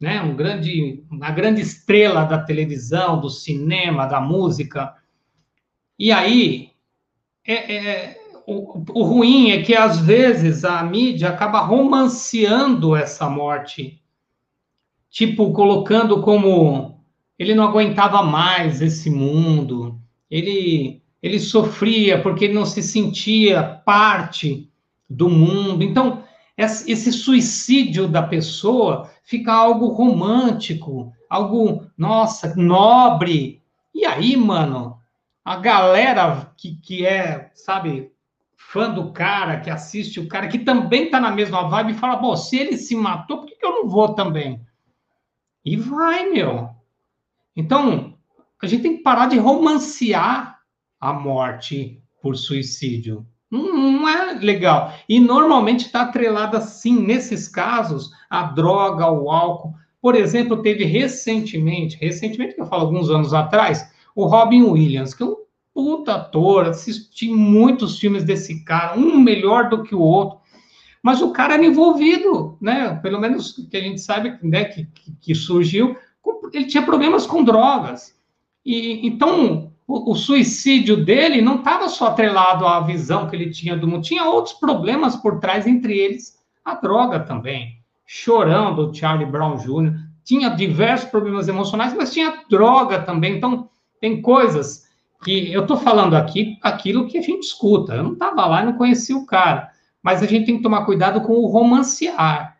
[0.00, 4.94] né, um grande, uma grande estrela da televisão, do cinema, da música,
[5.98, 6.70] e aí
[7.44, 8.20] é, é,
[8.50, 14.00] o, ruim é que às vezes a mídia acaba romanceando essa morte,
[15.10, 17.04] tipo colocando como
[17.38, 24.72] ele não aguentava mais esse mundo, ele, ele sofria porque ele não se sentia parte
[25.10, 25.84] do mundo.
[25.84, 26.24] Então,
[26.56, 33.62] esse suicídio da pessoa fica algo romântico, algo, nossa, nobre.
[33.94, 34.96] E aí, mano,
[35.44, 38.10] a galera que, que é, sabe,
[38.70, 42.36] fã do cara, que assiste o cara, que também tá na mesma vibe, fala, bom,
[42.36, 44.60] se ele se matou, por que, eu não vou também?
[45.64, 46.68] E vai, meu.
[47.56, 48.14] Então,
[48.62, 50.58] a gente tem que parar de romancear
[51.00, 53.26] a morte por suicídio.
[53.50, 54.92] Não, é legal.
[55.08, 59.74] E normalmente está atrelada, sim, nesses casos, a droga, ao álcool.
[59.98, 65.26] Por exemplo, teve recentemente, recentemente, eu falo alguns anos atrás, o Robin Williams, que é
[65.26, 65.36] um
[65.78, 70.40] puta ator, assisti muitos filmes desse cara, um melhor do que o outro,
[71.00, 72.98] mas o cara era envolvido, né?
[73.00, 75.96] Pelo menos que a gente sabe né, que, que, que surgiu
[76.52, 78.12] ele tinha problemas com drogas.
[78.66, 83.76] E então o, o suicídio dele não estava só atrelado à visão que ele tinha
[83.76, 87.78] do mundo, tinha outros problemas por trás, entre eles a droga também.
[88.04, 89.94] Chorão do Charlie Brown Jr.
[90.24, 93.36] tinha diversos problemas emocionais, mas tinha droga também.
[93.36, 94.87] Então tem coisas
[95.22, 97.94] que eu estou falando aqui aquilo que a gente escuta.
[97.94, 99.70] Eu não estava lá não conhecia o cara,
[100.02, 102.56] mas a gente tem que tomar cuidado com o romancear.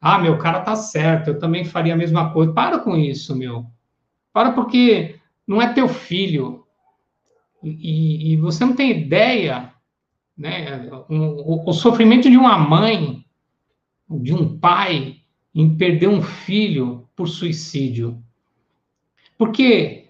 [0.00, 2.52] Ah, meu cara tá certo, eu também faria a mesma coisa.
[2.52, 3.66] Para com isso, meu.
[4.32, 6.66] Para porque não é teu filho.
[7.62, 9.72] E, e você não tem ideia,
[10.36, 10.90] né?
[11.08, 13.24] O, o, sofrimento de uma mãe,
[14.10, 15.20] de um pai,
[15.54, 18.22] em perder um filho por suicídio.
[19.38, 20.03] Porque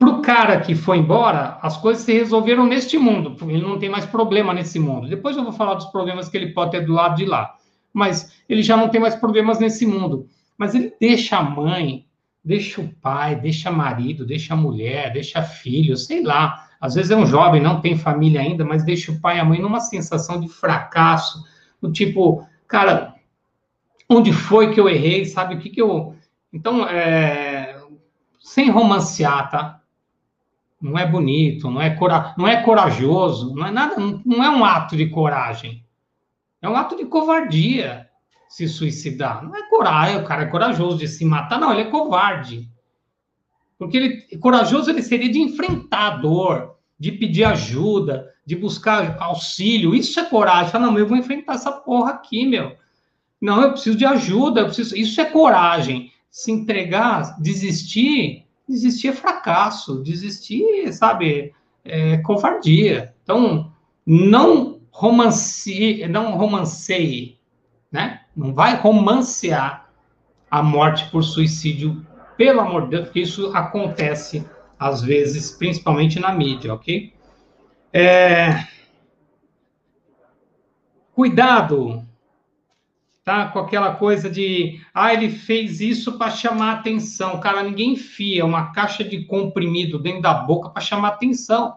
[0.00, 3.36] para o cara que foi embora, as coisas se resolveram neste mundo.
[3.48, 5.08] Ele não tem mais problema nesse mundo.
[5.08, 7.54] Depois eu vou falar dos problemas que ele pode ter do lado de lá
[7.92, 10.28] mas ele já não tem mais problemas nesse mundo.
[10.56, 12.06] Mas ele deixa a mãe,
[12.44, 16.68] deixa o pai, deixa marido, deixa mulher, deixa filho, sei lá.
[16.80, 19.44] Às vezes é um jovem, não tem família ainda, mas deixa o pai e a
[19.44, 21.44] mãe numa sensação de fracasso,
[21.80, 23.14] do tipo, cara,
[24.08, 26.14] onde foi que eu errei, sabe o que que eu...
[26.52, 27.80] Então, é...
[28.40, 29.79] sem romancear, tá?
[30.80, 34.64] Não é bonito, não é, cora não é corajoso, não é nada, não é um
[34.64, 35.84] ato de coragem.
[36.62, 38.08] É um ato de covardia
[38.48, 39.44] se suicidar.
[39.44, 42.68] Não é coragem, o cara é corajoso de se matar, não, ele é covarde.
[43.78, 49.94] Porque ele corajoso ele seria de enfrentar a dor, de pedir ajuda, de buscar auxílio.
[49.94, 50.70] Isso é coragem.
[50.70, 52.76] Fala, não, eu vou enfrentar essa porra aqui, meu.
[53.40, 54.96] Não, eu preciso de ajuda, eu preciso.
[54.96, 56.12] Isso é coragem.
[56.30, 61.52] Se entregar, desistir, desistir é fracasso, desistir, sabe,
[61.84, 63.14] é covardia.
[63.22, 63.72] Então,
[64.06, 67.38] não romance, não romanceie,
[67.90, 68.22] né?
[68.34, 69.90] Não vai romancear
[70.50, 72.04] a morte por suicídio,
[72.36, 74.44] pelo amor de Deus, porque isso acontece
[74.78, 77.12] às vezes, principalmente na mídia, ok?
[77.92, 78.66] É...
[81.12, 82.06] Cuidado,
[83.30, 83.46] tá?
[83.46, 87.38] Com aquela coisa de, ah, ele fez isso para chamar atenção.
[87.38, 91.76] Cara, ninguém enfia uma caixa de comprimido dentro da boca para chamar atenção.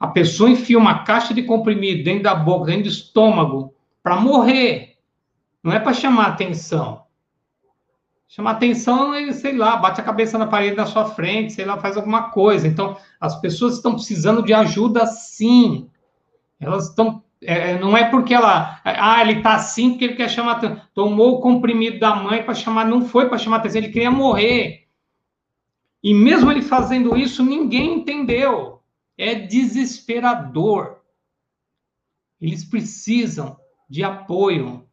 [0.00, 4.96] A pessoa enfia uma caixa de comprimido dentro da boca, dentro do estômago, para morrer.
[5.62, 7.02] Não é para chamar atenção.
[8.26, 11.76] Chamar atenção e, sei lá, bate a cabeça na parede da sua frente, sei lá,
[11.76, 12.66] faz alguma coisa.
[12.66, 15.90] Então, as pessoas estão precisando de ajuda sim.
[16.58, 17.22] Elas estão.
[17.44, 18.80] É, não é porque ela.
[18.84, 20.90] Ah, ele está assim porque ele quer chamar.
[20.94, 22.86] Tomou o comprimido da mãe para chamar.
[22.86, 24.86] Não foi para chamar atenção, ele queria morrer.
[26.02, 28.80] E mesmo ele fazendo isso, ninguém entendeu.
[29.16, 31.00] É desesperador.
[32.40, 33.56] Eles precisam
[33.88, 34.86] de apoio.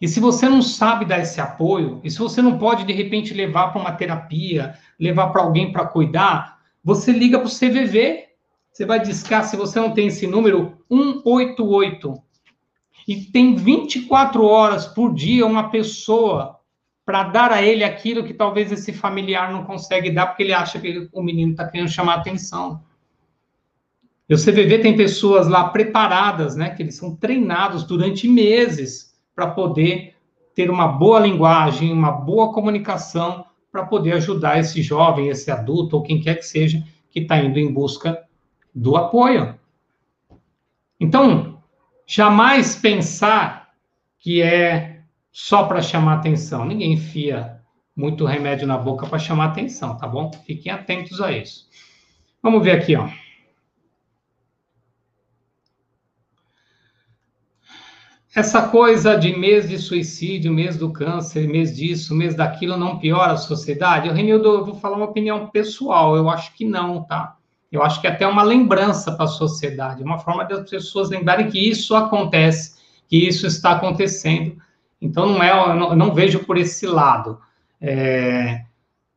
[0.00, 3.32] E se você não sabe dar esse apoio, e se você não pode, de repente,
[3.32, 8.31] levar para uma terapia, levar para alguém para cuidar, você liga para o CVV.
[8.72, 12.14] Você vai discar, se você não tem esse número, 188.
[13.06, 16.58] E tem 24 horas por dia uma pessoa
[17.04, 20.78] para dar a ele aquilo que talvez esse familiar não consegue dar, porque ele acha
[20.80, 22.82] que o menino está querendo chamar atenção.
[24.28, 29.48] E o CVV tem pessoas lá preparadas, né, que eles são treinados durante meses para
[29.48, 30.14] poder
[30.54, 36.02] ter uma boa linguagem, uma boa comunicação, para poder ajudar esse jovem, esse adulto, ou
[36.02, 38.21] quem quer que seja, que está indo em busca
[38.74, 39.58] do apoio.
[40.98, 41.62] Então,
[42.06, 43.72] jamais pensar
[44.18, 46.64] que é só para chamar atenção.
[46.64, 47.60] Ninguém enfia
[47.94, 50.30] muito remédio na boca para chamar atenção, tá bom?
[50.46, 51.68] Fiquem atentos a isso.
[52.42, 53.08] Vamos ver aqui, ó.
[58.34, 63.34] essa coisa de mês de suicídio, mês do câncer, mês disso, mês daquilo, não piora
[63.34, 64.08] a sociedade?
[64.08, 67.36] Eu, Renildo, eu vou falar uma opinião pessoal, eu acho que não, tá?
[67.72, 71.58] Eu acho que até uma lembrança para a sociedade, uma forma das pessoas lembrarem que
[71.58, 72.76] isso acontece,
[73.08, 74.58] que isso está acontecendo.
[75.00, 77.40] Então, não é, eu não, eu não vejo por esse lado.
[77.80, 78.62] É,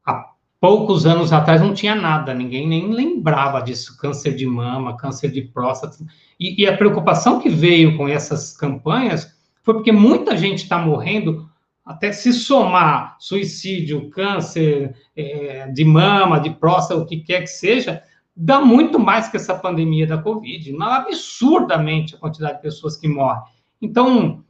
[0.06, 5.30] há poucos anos atrás não tinha nada, ninguém nem lembrava disso, câncer de mama, câncer
[5.30, 5.98] de próstata.
[6.40, 11.50] E, e a preocupação que veio com essas campanhas foi porque muita gente está morrendo,
[11.86, 18.02] até se somar suicídio, câncer é, de mama, de próstata, o que quer que seja,
[18.36, 23.08] dá muito mais que essa pandemia da Covid, não, absurdamente a quantidade de pessoas que
[23.08, 23.44] morrem.
[23.82, 24.44] Então,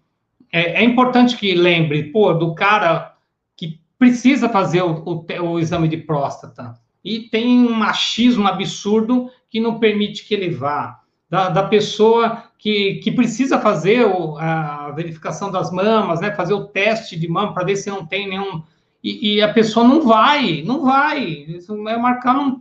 [0.51, 3.15] é, é importante que lembre, pô, do cara
[3.55, 9.59] que precisa fazer o, o, o exame de próstata e tem um machismo absurdo que
[9.59, 15.51] não permite que ele vá da, da pessoa que, que precisa fazer o, a verificação
[15.51, 18.63] das mamas, né, fazer o teste de mama para ver se não tem nenhum.
[19.03, 21.23] E, e, a pessoa não vai, não vai.
[21.23, 22.59] Isso é marcar num.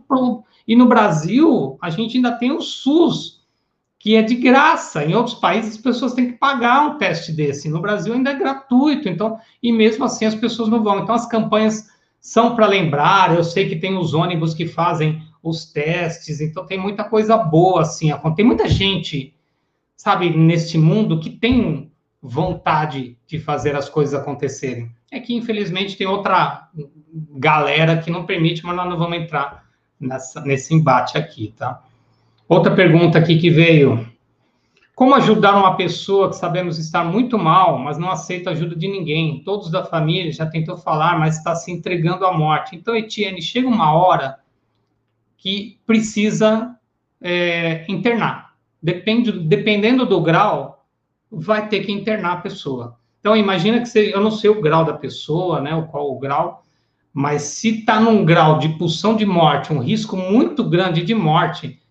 [0.67, 3.43] E no Brasil, a gente ainda tem o SUS,
[3.99, 5.05] que é de graça.
[5.05, 7.69] Em outros países, as pessoas têm que pagar um teste desse.
[7.69, 9.09] No Brasil, ainda é gratuito.
[9.09, 10.99] Então, e mesmo assim, as pessoas não vão.
[10.99, 11.87] Então, as campanhas
[12.19, 13.35] são para lembrar.
[13.35, 17.81] Eu sei que tem os ônibus que fazem os testes, então tem muita coisa boa,
[17.81, 19.35] assim, tem muita gente,
[19.95, 24.91] sabe, neste mundo que tem vontade de fazer as coisas acontecerem.
[25.11, 26.67] É que, infelizmente, tem outra
[27.33, 29.64] galera que não permite, mas nós não vamos entrar
[29.99, 31.83] nessa, nesse embate aqui, tá?
[32.47, 34.07] Outra pergunta aqui que veio.
[34.93, 39.43] Como ajudar uma pessoa que sabemos estar muito mal, mas não aceita ajuda de ninguém?
[39.43, 42.75] Todos da família já tentou falar, mas está se entregando à morte.
[42.75, 44.39] Então, Etienne, chega uma hora
[45.37, 46.75] que precisa
[47.21, 48.53] é, internar.
[48.81, 50.85] Depende, dependendo do grau,
[51.29, 52.97] vai ter que internar a pessoa.
[53.19, 56.19] Então, imagina que você, eu não sei o grau da pessoa, né, o qual o
[56.19, 56.63] grau,
[57.15, 61.81] mas se está num grau de pulsão de morte, um risco muito grande de morte,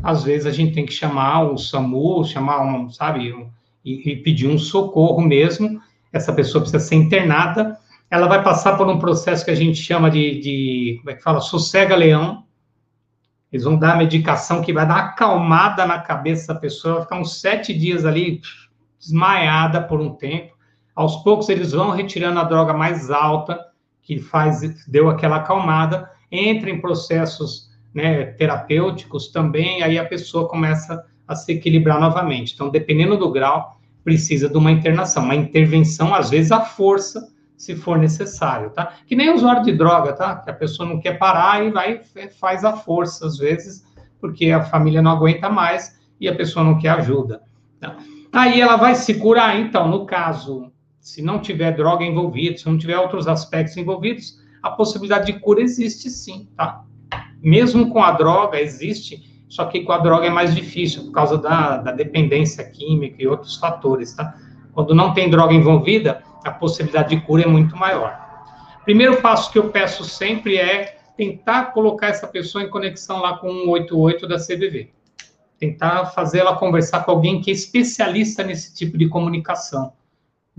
[0.00, 3.50] às vezes a gente tem que chamar o SAMU, chamar um, sabe, um,
[3.84, 5.82] e, e, pedir um socorro mesmo.
[6.12, 7.76] Essa pessoa precisa ser internada.
[8.08, 11.22] Ela vai passar por um processo que a gente chama de, de como é que
[11.24, 12.44] fala, sossega-leão,
[13.52, 17.18] Eles vão dar a medicação que vai dar acalmada na cabeça da pessoa, vai ficar
[17.18, 18.40] uns sete dias ali
[19.00, 20.54] desmaiada por um tempo.
[20.94, 23.69] Aos poucos eles vão retirando a droga mais alta,
[24.02, 31.04] que faz deu aquela acalmada, entra em processos né, terapêuticos também, aí a pessoa começa
[31.26, 32.54] a se equilibrar novamente.
[32.54, 37.76] Então, dependendo do grau, precisa de uma internação, uma intervenção, às vezes, à força, se
[37.76, 38.94] for necessário, tá?
[39.06, 40.36] Que nem usuário de droga, tá?
[40.36, 42.00] Que a pessoa não quer parar e vai
[42.40, 43.84] faz a força, às vezes,
[44.18, 47.42] porque a família não aguenta mais e a pessoa não quer ajuda.
[47.78, 47.96] Tá?
[48.32, 50.72] Aí ela vai se curar, então, no caso,
[51.10, 55.60] se não tiver droga envolvida, se não tiver outros aspectos envolvidos, a possibilidade de cura
[55.60, 56.84] existe sim, tá?
[57.42, 61.36] Mesmo com a droga, existe, só que com a droga é mais difícil, por causa
[61.36, 64.36] da, da dependência química e outros fatores, tá?
[64.72, 68.16] Quando não tem droga envolvida, a possibilidade de cura é muito maior.
[68.84, 73.48] Primeiro passo que eu peço sempre é tentar colocar essa pessoa em conexão lá com
[73.48, 74.90] o 188 da CVV.
[75.58, 79.92] Tentar fazer ela conversar com alguém que é especialista nesse tipo de comunicação.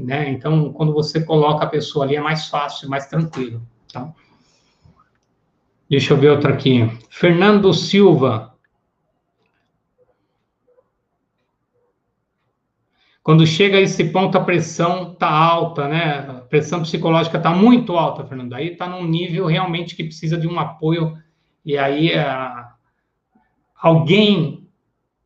[0.04, 0.30] Né?
[0.30, 3.62] Então, quando você coloca a pessoa ali, é mais fácil, mais tranquilo.
[3.91, 4.12] Tá?
[5.89, 6.89] Deixa eu ver outra aqui.
[7.10, 8.56] Fernando Silva.
[13.22, 16.20] Quando chega a esse ponto, a pressão está alta, né?
[16.28, 18.54] A pressão psicológica está muito alta, Fernando.
[18.54, 21.16] Aí está num nível realmente que precisa de um apoio.
[21.64, 22.26] E aí, é,
[23.76, 24.61] alguém.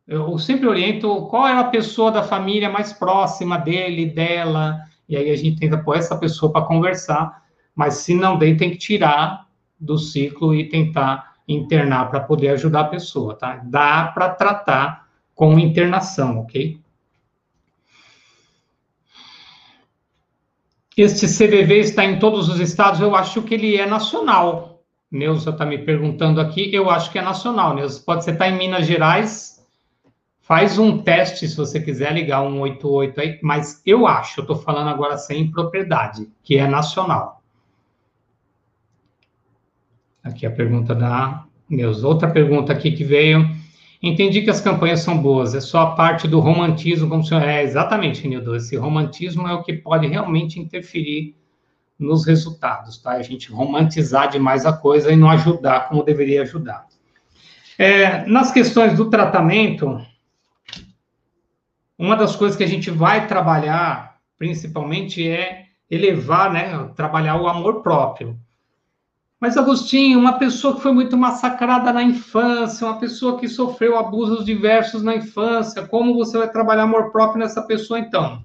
[0.07, 4.79] Eu sempre oriento qual é a pessoa da família mais próxima dele, dela.
[5.09, 7.43] E aí a gente tenta pôr essa pessoa para conversar.
[7.75, 9.47] Mas se não tem, tem que tirar
[9.79, 13.61] do ciclo e tentar internar para poder ajudar a pessoa, tá?
[13.65, 16.79] Dá para tratar com internação, ok?
[20.97, 23.01] Este CVV está em todos os estados?
[23.01, 24.81] Eu acho que ele é nacional.
[25.11, 26.73] Neuza está me perguntando aqui.
[26.73, 28.01] Eu acho que é nacional, Neuza.
[28.05, 29.54] Pode ser estar tá em Minas Gerais.
[30.45, 33.39] Faz um teste se você quiser ligar um 88 aí.
[33.41, 37.41] Mas eu acho, eu estou falando agora sem propriedade, que é nacional.
[40.23, 42.07] Aqui a pergunta da Neuza.
[42.07, 43.43] Outra pergunta aqui que veio.
[44.03, 47.41] Entendi que as campanhas são boas, é só a parte do romantismo, como o senhor...
[47.41, 51.35] É, exatamente, Nildo, esse romantismo é o que pode realmente interferir
[51.97, 53.13] nos resultados, tá?
[53.13, 56.85] A gente romantizar demais a coisa e não ajudar como deveria ajudar.
[57.79, 59.99] É, nas questões do tratamento,
[61.97, 67.81] uma das coisas que a gente vai trabalhar, principalmente, é elevar, né, trabalhar o amor
[67.81, 68.37] próprio.
[69.39, 74.45] Mas, Agostinho, uma pessoa que foi muito massacrada na infância, uma pessoa que sofreu abusos
[74.45, 78.43] diversos na infância, como você vai trabalhar amor próprio nessa pessoa, então?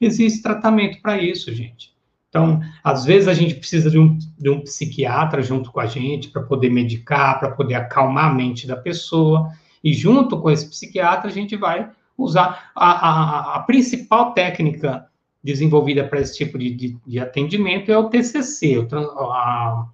[0.00, 1.94] Existe tratamento para isso, gente.
[2.28, 6.30] Então, às vezes a gente precisa de um, de um psiquiatra junto com a gente
[6.30, 9.52] para poder medicar, para poder acalmar a mente da pessoa.
[9.84, 15.06] E junto com esse psiquiatra, a gente vai usar a, a, a principal técnica
[15.42, 18.88] desenvolvida para esse tipo de, de, de, atendimento é o TCC, o,
[19.30, 19.86] a,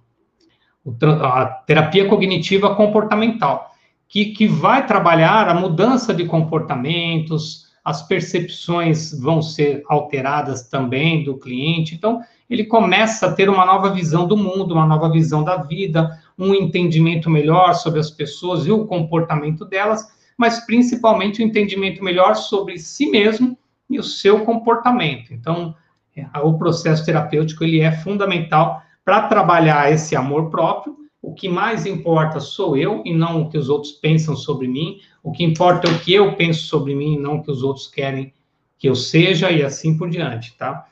[1.23, 3.71] a terapia cognitiva comportamental,
[4.07, 11.37] que, que vai trabalhar a mudança de comportamentos, as percepções vão ser alteradas também do
[11.37, 11.95] cliente.
[11.95, 16.19] Então, ele começa a ter uma nova visão do mundo, uma nova visão da vida,
[16.37, 20.07] um entendimento melhor sobre as pessoas e o comportamento delas,
[20.41, 23.55] mas principalmente um entendimento melhor sobre si mesmo
[23.87, 25.31] e o seu comportamento.
[25.31, 25.75] Então,
[26.17, 31.85] é, o processo terapêutico ele é fundamental para trabalhar esse amor próprio, o que mais
[31.85, 34.99] importa sou eu e não o que os outros pensam sobre mim.
[35.21, 37.61] O que importa é o que eu penso sobre mim e não o que os
[37.61, 38.33] outros querem
[38.79, 40.87] que eu seja e assim por diante, tá?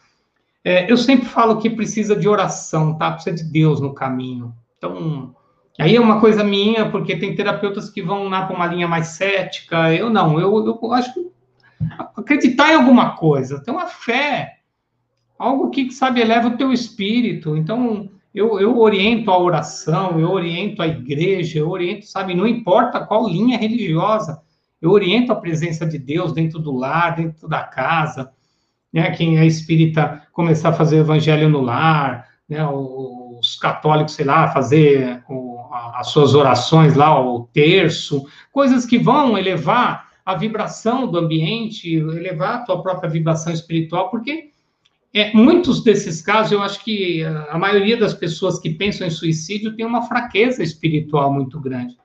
[0.63, 3.13] É, eu sempre falo que precisa de oração, tá?
[3.13, 4.53] Precisa de Deus no caminho.
[4.77, 5.35] Então,
[5.82, 9.07] aí é uma coisa minha, porque tem terapeutas que vão lá para uma linha mais
[9.07, 9.93] cética.
[9.93, 11.30] Eu não, eu, eu acho que
[12.15, 14.57] acreditar em alguma coisa, ter uma fé,
[15.38, 17.55] algo que, sabe, eleva o teu espírito.
[17.55, 23.05] Então, eu, eu oriento a oração, eu oriento a igreja, eu oriento, sabe, não importa
[23.05, 24.41] qual linha religiosa,
[24.82, 28.32] eu oriento a presença de Deus dentro do lar, dentro da casa,
[28.93, 34.47] né, quem é espírita começar a fazer evangelho no lar, né, os católicos, sei lá,
[34.49, 35.23] fazer
[35.93, 42.55] as suas orações lá, o terço, coisas que vão elevar a vibração do ambiente, elevar
[42.55, 44.49] a tua própria vibração espiritual, porque
[45.13, 49.75] é, muitos desses casos, eu acho que a maioria das pessoas que pensam em suicídio
[49.75, 51.97] tem uma fraqueza espiritual muito grande.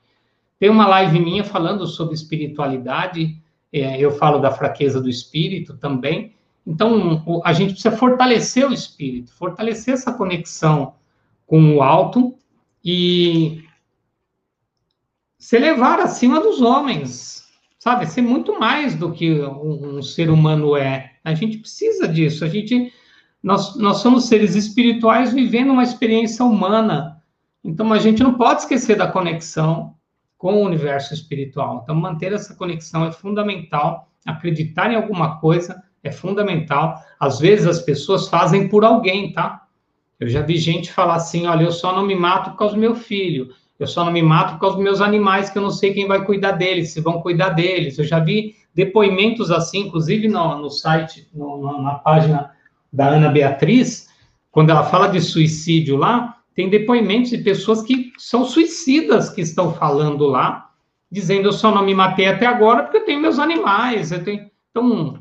[0.58, 3.36] Tem uma live minha falando sobre espiritualidade,
[3.70, 6.32] é, eu falo da fraqueza do espírito também.
[6.66, 10.94] Então, a gente precisa fortalecer o espírito, fortalecer essa conexão
[11.46, 12.34] com o alto
[12.82, 13.64] e
[15.44, 17.44] se elevar acima dos homens,
[17.78, 18.06] sabe?
[18.06, 21.16] Ser muito mais do que um, um ser humano é.
[21.22, 22.46] A gente precisa disso.
[22.46, 22.90] A gente,
[23.42, 27.22] nós, nós somos seres espirituais vivendo uma experiência humana.
[27.62, 29.94] Então a gente não pode esquecer da conexão
[30.38, 31.82] com o universo espiritual.
[31.82, 34.08] Então manter essa conexão é fundamental.
[34.24, 36.98] Acreditar em alguma coisa é fundamental.
[37.20, 39.66] Às vezes as pessoas fazem por alguém, tá?
[40.18, 42.80] Eu já vi gente falar assim: olha, eu só não me mato por causa do
[42.80, 45.70] meu filho, eu só não me mato por causa dos meus animais, que eu não
[45.70, 47.98] sei quem vai cuidar deles, se vão cuidar deles.
[47.98, 52.52] Eu já vi depoimentos assim, inclusive no, no site, no, na página
[52.92, 54.08] da Ana Beatriz,
[54.50, 59.74] quando ela fala de suicídio lá, tem depoimentos de pessoas que são suicidas que estão
[59.74, 60.70] falando lá,
[61.10, 64.48] dizendo eu só não me matei até agora porque eu tenho meus animais, eu tenho.
[64.70, 65.20] Então,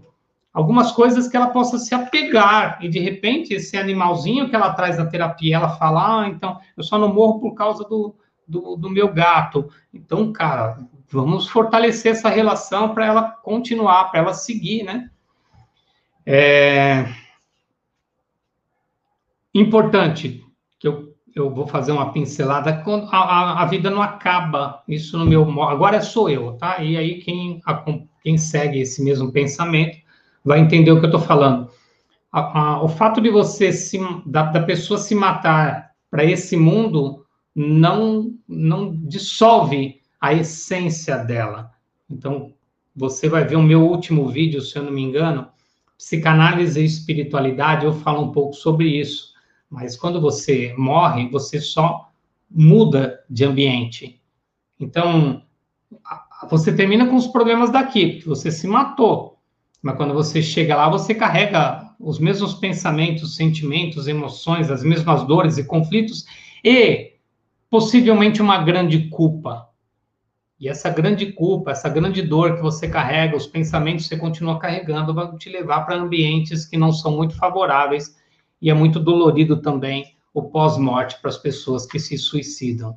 [0.54, 5.00] algumas coisas que ela possa se apegar, e de repente esse animalzinho que ela traz
[5.00, 8.16] na terapia, ela fala, ah, então, eu só não morro por causa do,
[8.48, 9.70] do, do meu gato.
[9.94, 10.80] Então, cara,
[11.10, 15.10] vamos fortalecer essa relação para ela continuar, para ela seguir, né?
[16.26, 17.06] É...
[19.54, 20.44] Importante,
[20.80, 25.26] que eu, eu vou fazer uma pincelada, a, a, a vida não acaba, isso no
[25.26, 25.62] meu...
[25.62, 26.80] Agora sou eu, tá?
[26.82, 27.62] E aí quem,
[28.24, 29.98] quem segue esse mesmo pensamento
[30.44, 31.70] vai entender o que eu estou falando.
[32.32, 37.23] A, o fato de você se, da, da pessoa se matar para esse mundo
[37.56, 41.72] não não dissolve a essência dela.
[42.10, 42.54] Então,
[42.96, 45.48] você vai ver o meu último vídeo, se eu não me engano,
[45.98, 49.34] psicanálise e espiritualidade, eu falo um pouco sobre isso.
[49.70, 52.10] Mas quando você morre, você só
[52.50, 54.22] muda de ambiente.
[54.80, 55.44] Então,
[56.50, 59.40] você termina com os problemas daqui, porque você se matou.
[59.82, 65.58] Mas quando você chega lá, você carrega os mesmos pensamentos, sentimentos, emoções, as mesmas dores
[65.58, 66.26] e conflitos
[66.64, 67.13] e
[67.74, 69.68] possivelmente uma grande culpa.
[70.60, 74.60] E essa grande culpa, essa grande dor que você carrega, os pensamentos que você continua
[74.60, 78.16] carregando, vão te levar para ambientes que não são muito favoráveis
[78.62, 82.96] e é muito dolorido também o pós-morte para as pessoas que se suicidam.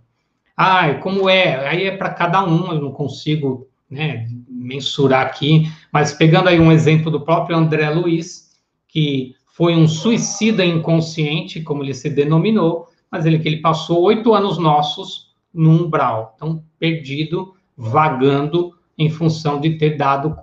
[0.55, 1.67] Ah, como é?
[1.67, 6.71] Aí é para cada um, eu não consigo né, mensurar aqui, mas pegando aí um
[6.71, 8.51] exemplo do próprio André Luiz,
[8.87, 14.35] que foi um suicida inconsciente, como ele se denominou, mas ele que ele passou oito
[14.35, 20.37] anos nossos no umbral, então perdido, vagando em função de ter dado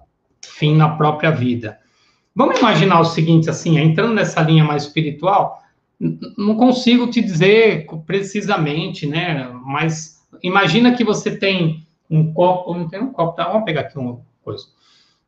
[0.43, 1.77] fim na própria vida.
[2.35, 5.61] Vamos imaginar o seguinte, assim, entrando nessa linha mais espiritual,
[6.35, 9.51] não consigo te dizer precisamente, né?
[9.63, 13.47] Mas imagina que você tem um copo, não tem um copo, tá?
[13.47, 14.65] Vamos pegar aqui uma coisa.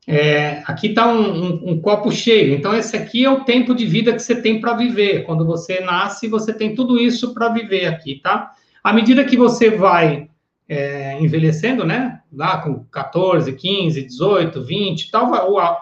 [0.07, 2.53] É, aqui está um, um, um, copo cheio.
[2.53, 5.23] Então, esse aqui é o tempo de vida que você tem para viver.
[5.23, 8.51] Quando você nasce, você tem tudo isso para viver aqui, tá?
[8.83, 10.29] À medida que você vai
[10.69, 12.21] é, envelhecendo, né?
[12.31, 15.81] Lá com 14, 15, 18, 20 tal, a,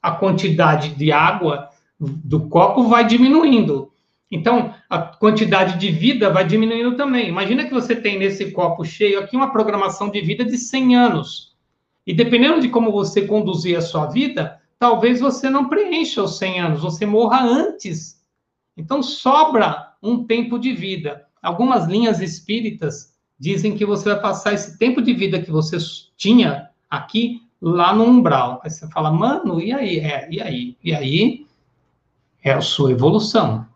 [0.00, 3.90] a quantidade de água do copo vai diminuindo.
[4.30, 7.28] Então, a quantidade de vida vai diminuindo também.
[7.28, 11.45] Imagina que você tem nesse copo cheio aqui uma programação de vida de 100 anos.
[12.06, 16.60] E dependendo de como você conduzir a sua vida, talvez você não preencha os 100
[16.60, 18.22] anos, você morra antes.
[18.76, 21.26] Então, sobra um tempo de vida.
[21.42, 25.76] Algumas linhas espíritas dizem que você vai passar esse tempo de vida que você
[26.16, 28.60] tinha aqui lá no umbral.
[28.62, 29.98] Aí você fala, mano, e aí?
[29.98, 30.76] É, e aí?
[30.84, 31.46] E aí
[32.44, 33.66] é a sua evolução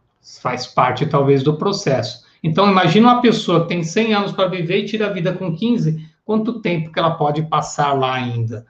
[0.41, 2.25] faz parte talvez do processo.
[2.43, 5.55] Então, imagina uma pessoa que tem 100 anos para viver e tira a vida com
[5.55, 8.65] 15, quanto tempo que ela pode passar lá ainda?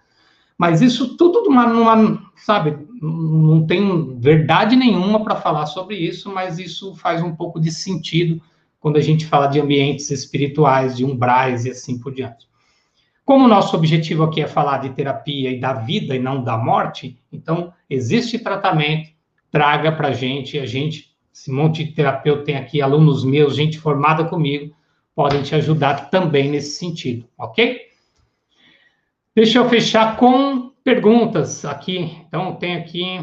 [0.57, 6.59] Mas isso tudo numa, numa sabe, não tem verdade nenhuma para falar sobre isso, mas
[6.59, 8.41] isso faz um pouco de sentido
[8.79, 12.49] quando a gente fala de ambientes espirituais, de umbrais e assim por diante.
[13.27, 16.57] Como o nosso objetivo aqui é falar de terapia e da vida e não da
[16.57, 19.11] morte, então existe tratamento,
[19.51, 23.79] traga para a gente, a gente esse monte de terapeuta tem aqui, alunos meus, gente
[23.79, 24.75] formada comigo,
[25.15, 27.89] podem te ajudar também nesse sentido, ok?
[29.35, 32.17] Deixa eu fechar com perguntas aqui.
[32.27, 33.19] Então, tem aqui.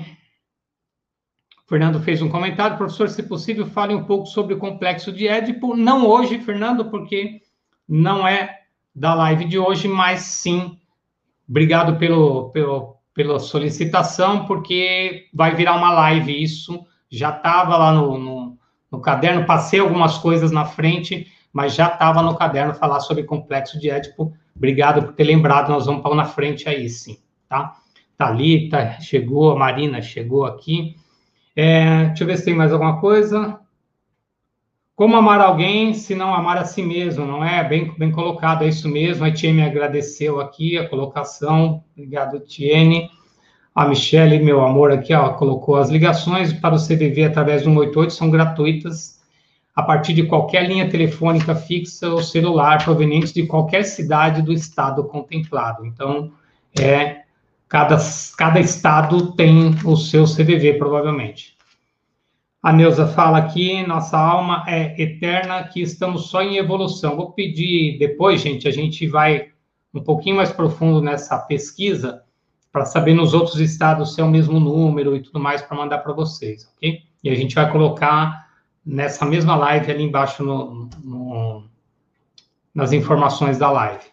[1.65, 2.77] O Fernando fez um comentário.
[2.77, 5.75] Professor, se possível, fale um pouco sobre o complexo de Édipo.
[5.75, 7.41] Não hoje, Fernando, porque
[7.87, 8.61] não é
[8.95, 10.79] da live de hoje, mas sim.
[11.47, 18.17] Obrigado pelo, pelo, pela solicitação, porque vai virar uma live isso já estava lá no,
[18.17, 18.57] no,
[18.91, 23.79] no, caderno, passei algumas coisas na frente, mas já estava no caderno falar sobre complexo
[23.79, 24.33] de Édipo.
[24.55, 27.17] Obrigado por ter lembrado, nós vamos pôr na frente aí sim,
[27.47, 27.75] tá?
[28.17, 30.95] Thalita chegou, a Marina chegou aqui.
[31.55, 33.59] É, deixa eu ver se tem mais alguma coisa.
[34.95, 37.63] Como amar alguém se não amar a si mesmo, não é?
[37.63, 39.23] Bem, bem colocado, é isso mesmo.
[39.23, 41.83] A Tiene agradeceu aqui a colocação.
[41.95, 43.09] Obrigado, Tiene.
[43.75, 48.11] A Michelle, meu amor, aqui, ó, colocou as ligações para o CVV através do 188
[48.11, 49.16] são gratuitas
[49.77, 55.03] a partir de qualquer linha telefônica fixa ou celular provenientes de qualquer cidade do estado
[55.03, 55.85] contemplado.
[55.85, 56.31] Então,
[56.75, 57.21] é
[57.69, 57.95] cada,
[58.35, 61.55] cada estado tem o seu CVV, provavelmente.
[62.59, 67.15] A Neuza fala aqui, nossa alma é eterna, que estamos só em evolução.
[67.15, 69.49] Vou pedir depois, gente, a gente vai
[69.93, 72.23] um pouquinho mais profundo nessa pesquisa
[72.71, 75.99] para saber nos outros estados se é o mesmo número e tudo mais para mandar
[75.99, 77.03] para vocês, ok?
[77.23, 78.46] E a gente vai colocar
[78.87, 81.63] nessa mesma live ali embaixo no, no,
[82.73, 84.05] nas informações da live.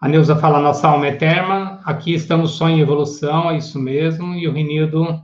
[0.00, 4.34] A Neuza fala, nossa alma é eterna, aqui estamos só em evolução, é isso mesmo,
[4.34, 5.22] e o Renildo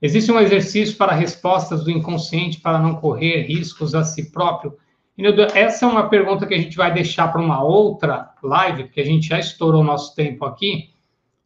[0.00, 4.76] Existe um exercício para respostas do inconsciente para não correr riscos a si próprio?
[5.54, 9.04] Essa é uma pergunta que a gente vai deixar para uma outra live, porque a
[9.04, 10.90] gente já estourou o nosso tempo aqui,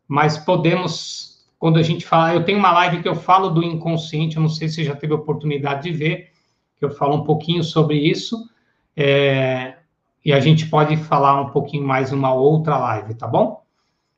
[0.06, 1.31] mas podemos,
[1.62, 4.48] quando a gente fala, eu tenho uma live que eu falo do inconsciente, eu não
[4.48, 6.32] sei se você já teve oportunidade de ver,
[6.76, 8.50] que eu falo um pouquinho sobre isso,
[8.96, 9.76] é,
[10.24, 13.62] e a gente pode falar um pouquinho mais numa outra live, tá bom?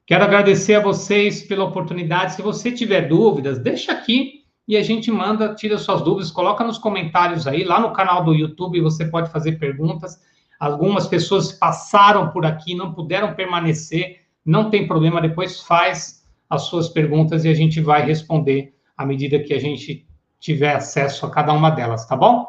[0.06, 2.32] Quero agradecer a vocês pela oportunidade.
[2.32, 6.78] Se você tiver dúvidas, deixa aqui e a gente manda, tira suas dúvidas, coloca nos
[6.78, 10.18] comentários aí, lá no canal do YouTube você pode fazer perguntas.
[10.58, 16.23] Algumas pessoas passaram por aqui, não puderam permanecer, não tem problema, depois faz
[16.54, 20.06] as suas perguntas e a gente vai responder à medida que a gente
[20.38, 22.46] tiver acesso a cada uma delas, tá bom?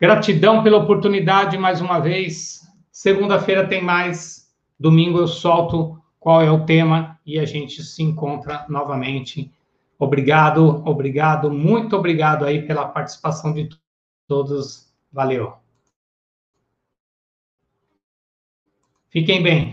[0.00, 2.60] Gratidão pela oportunidade mais uma vez.
[2.90, 4.50] Segunda-feira tem mais.
[4.78, 9.52] Domingo eu solto qual é o tema e a gente se encontra novamente.
[9.98, 13.68] Obrigado, obrigado, muito obrigado aí pela participação de
[14.26, 14.92] todos.
[15.12, 15.54] Valeu.
[19.10, 19.72] Fiquem bem.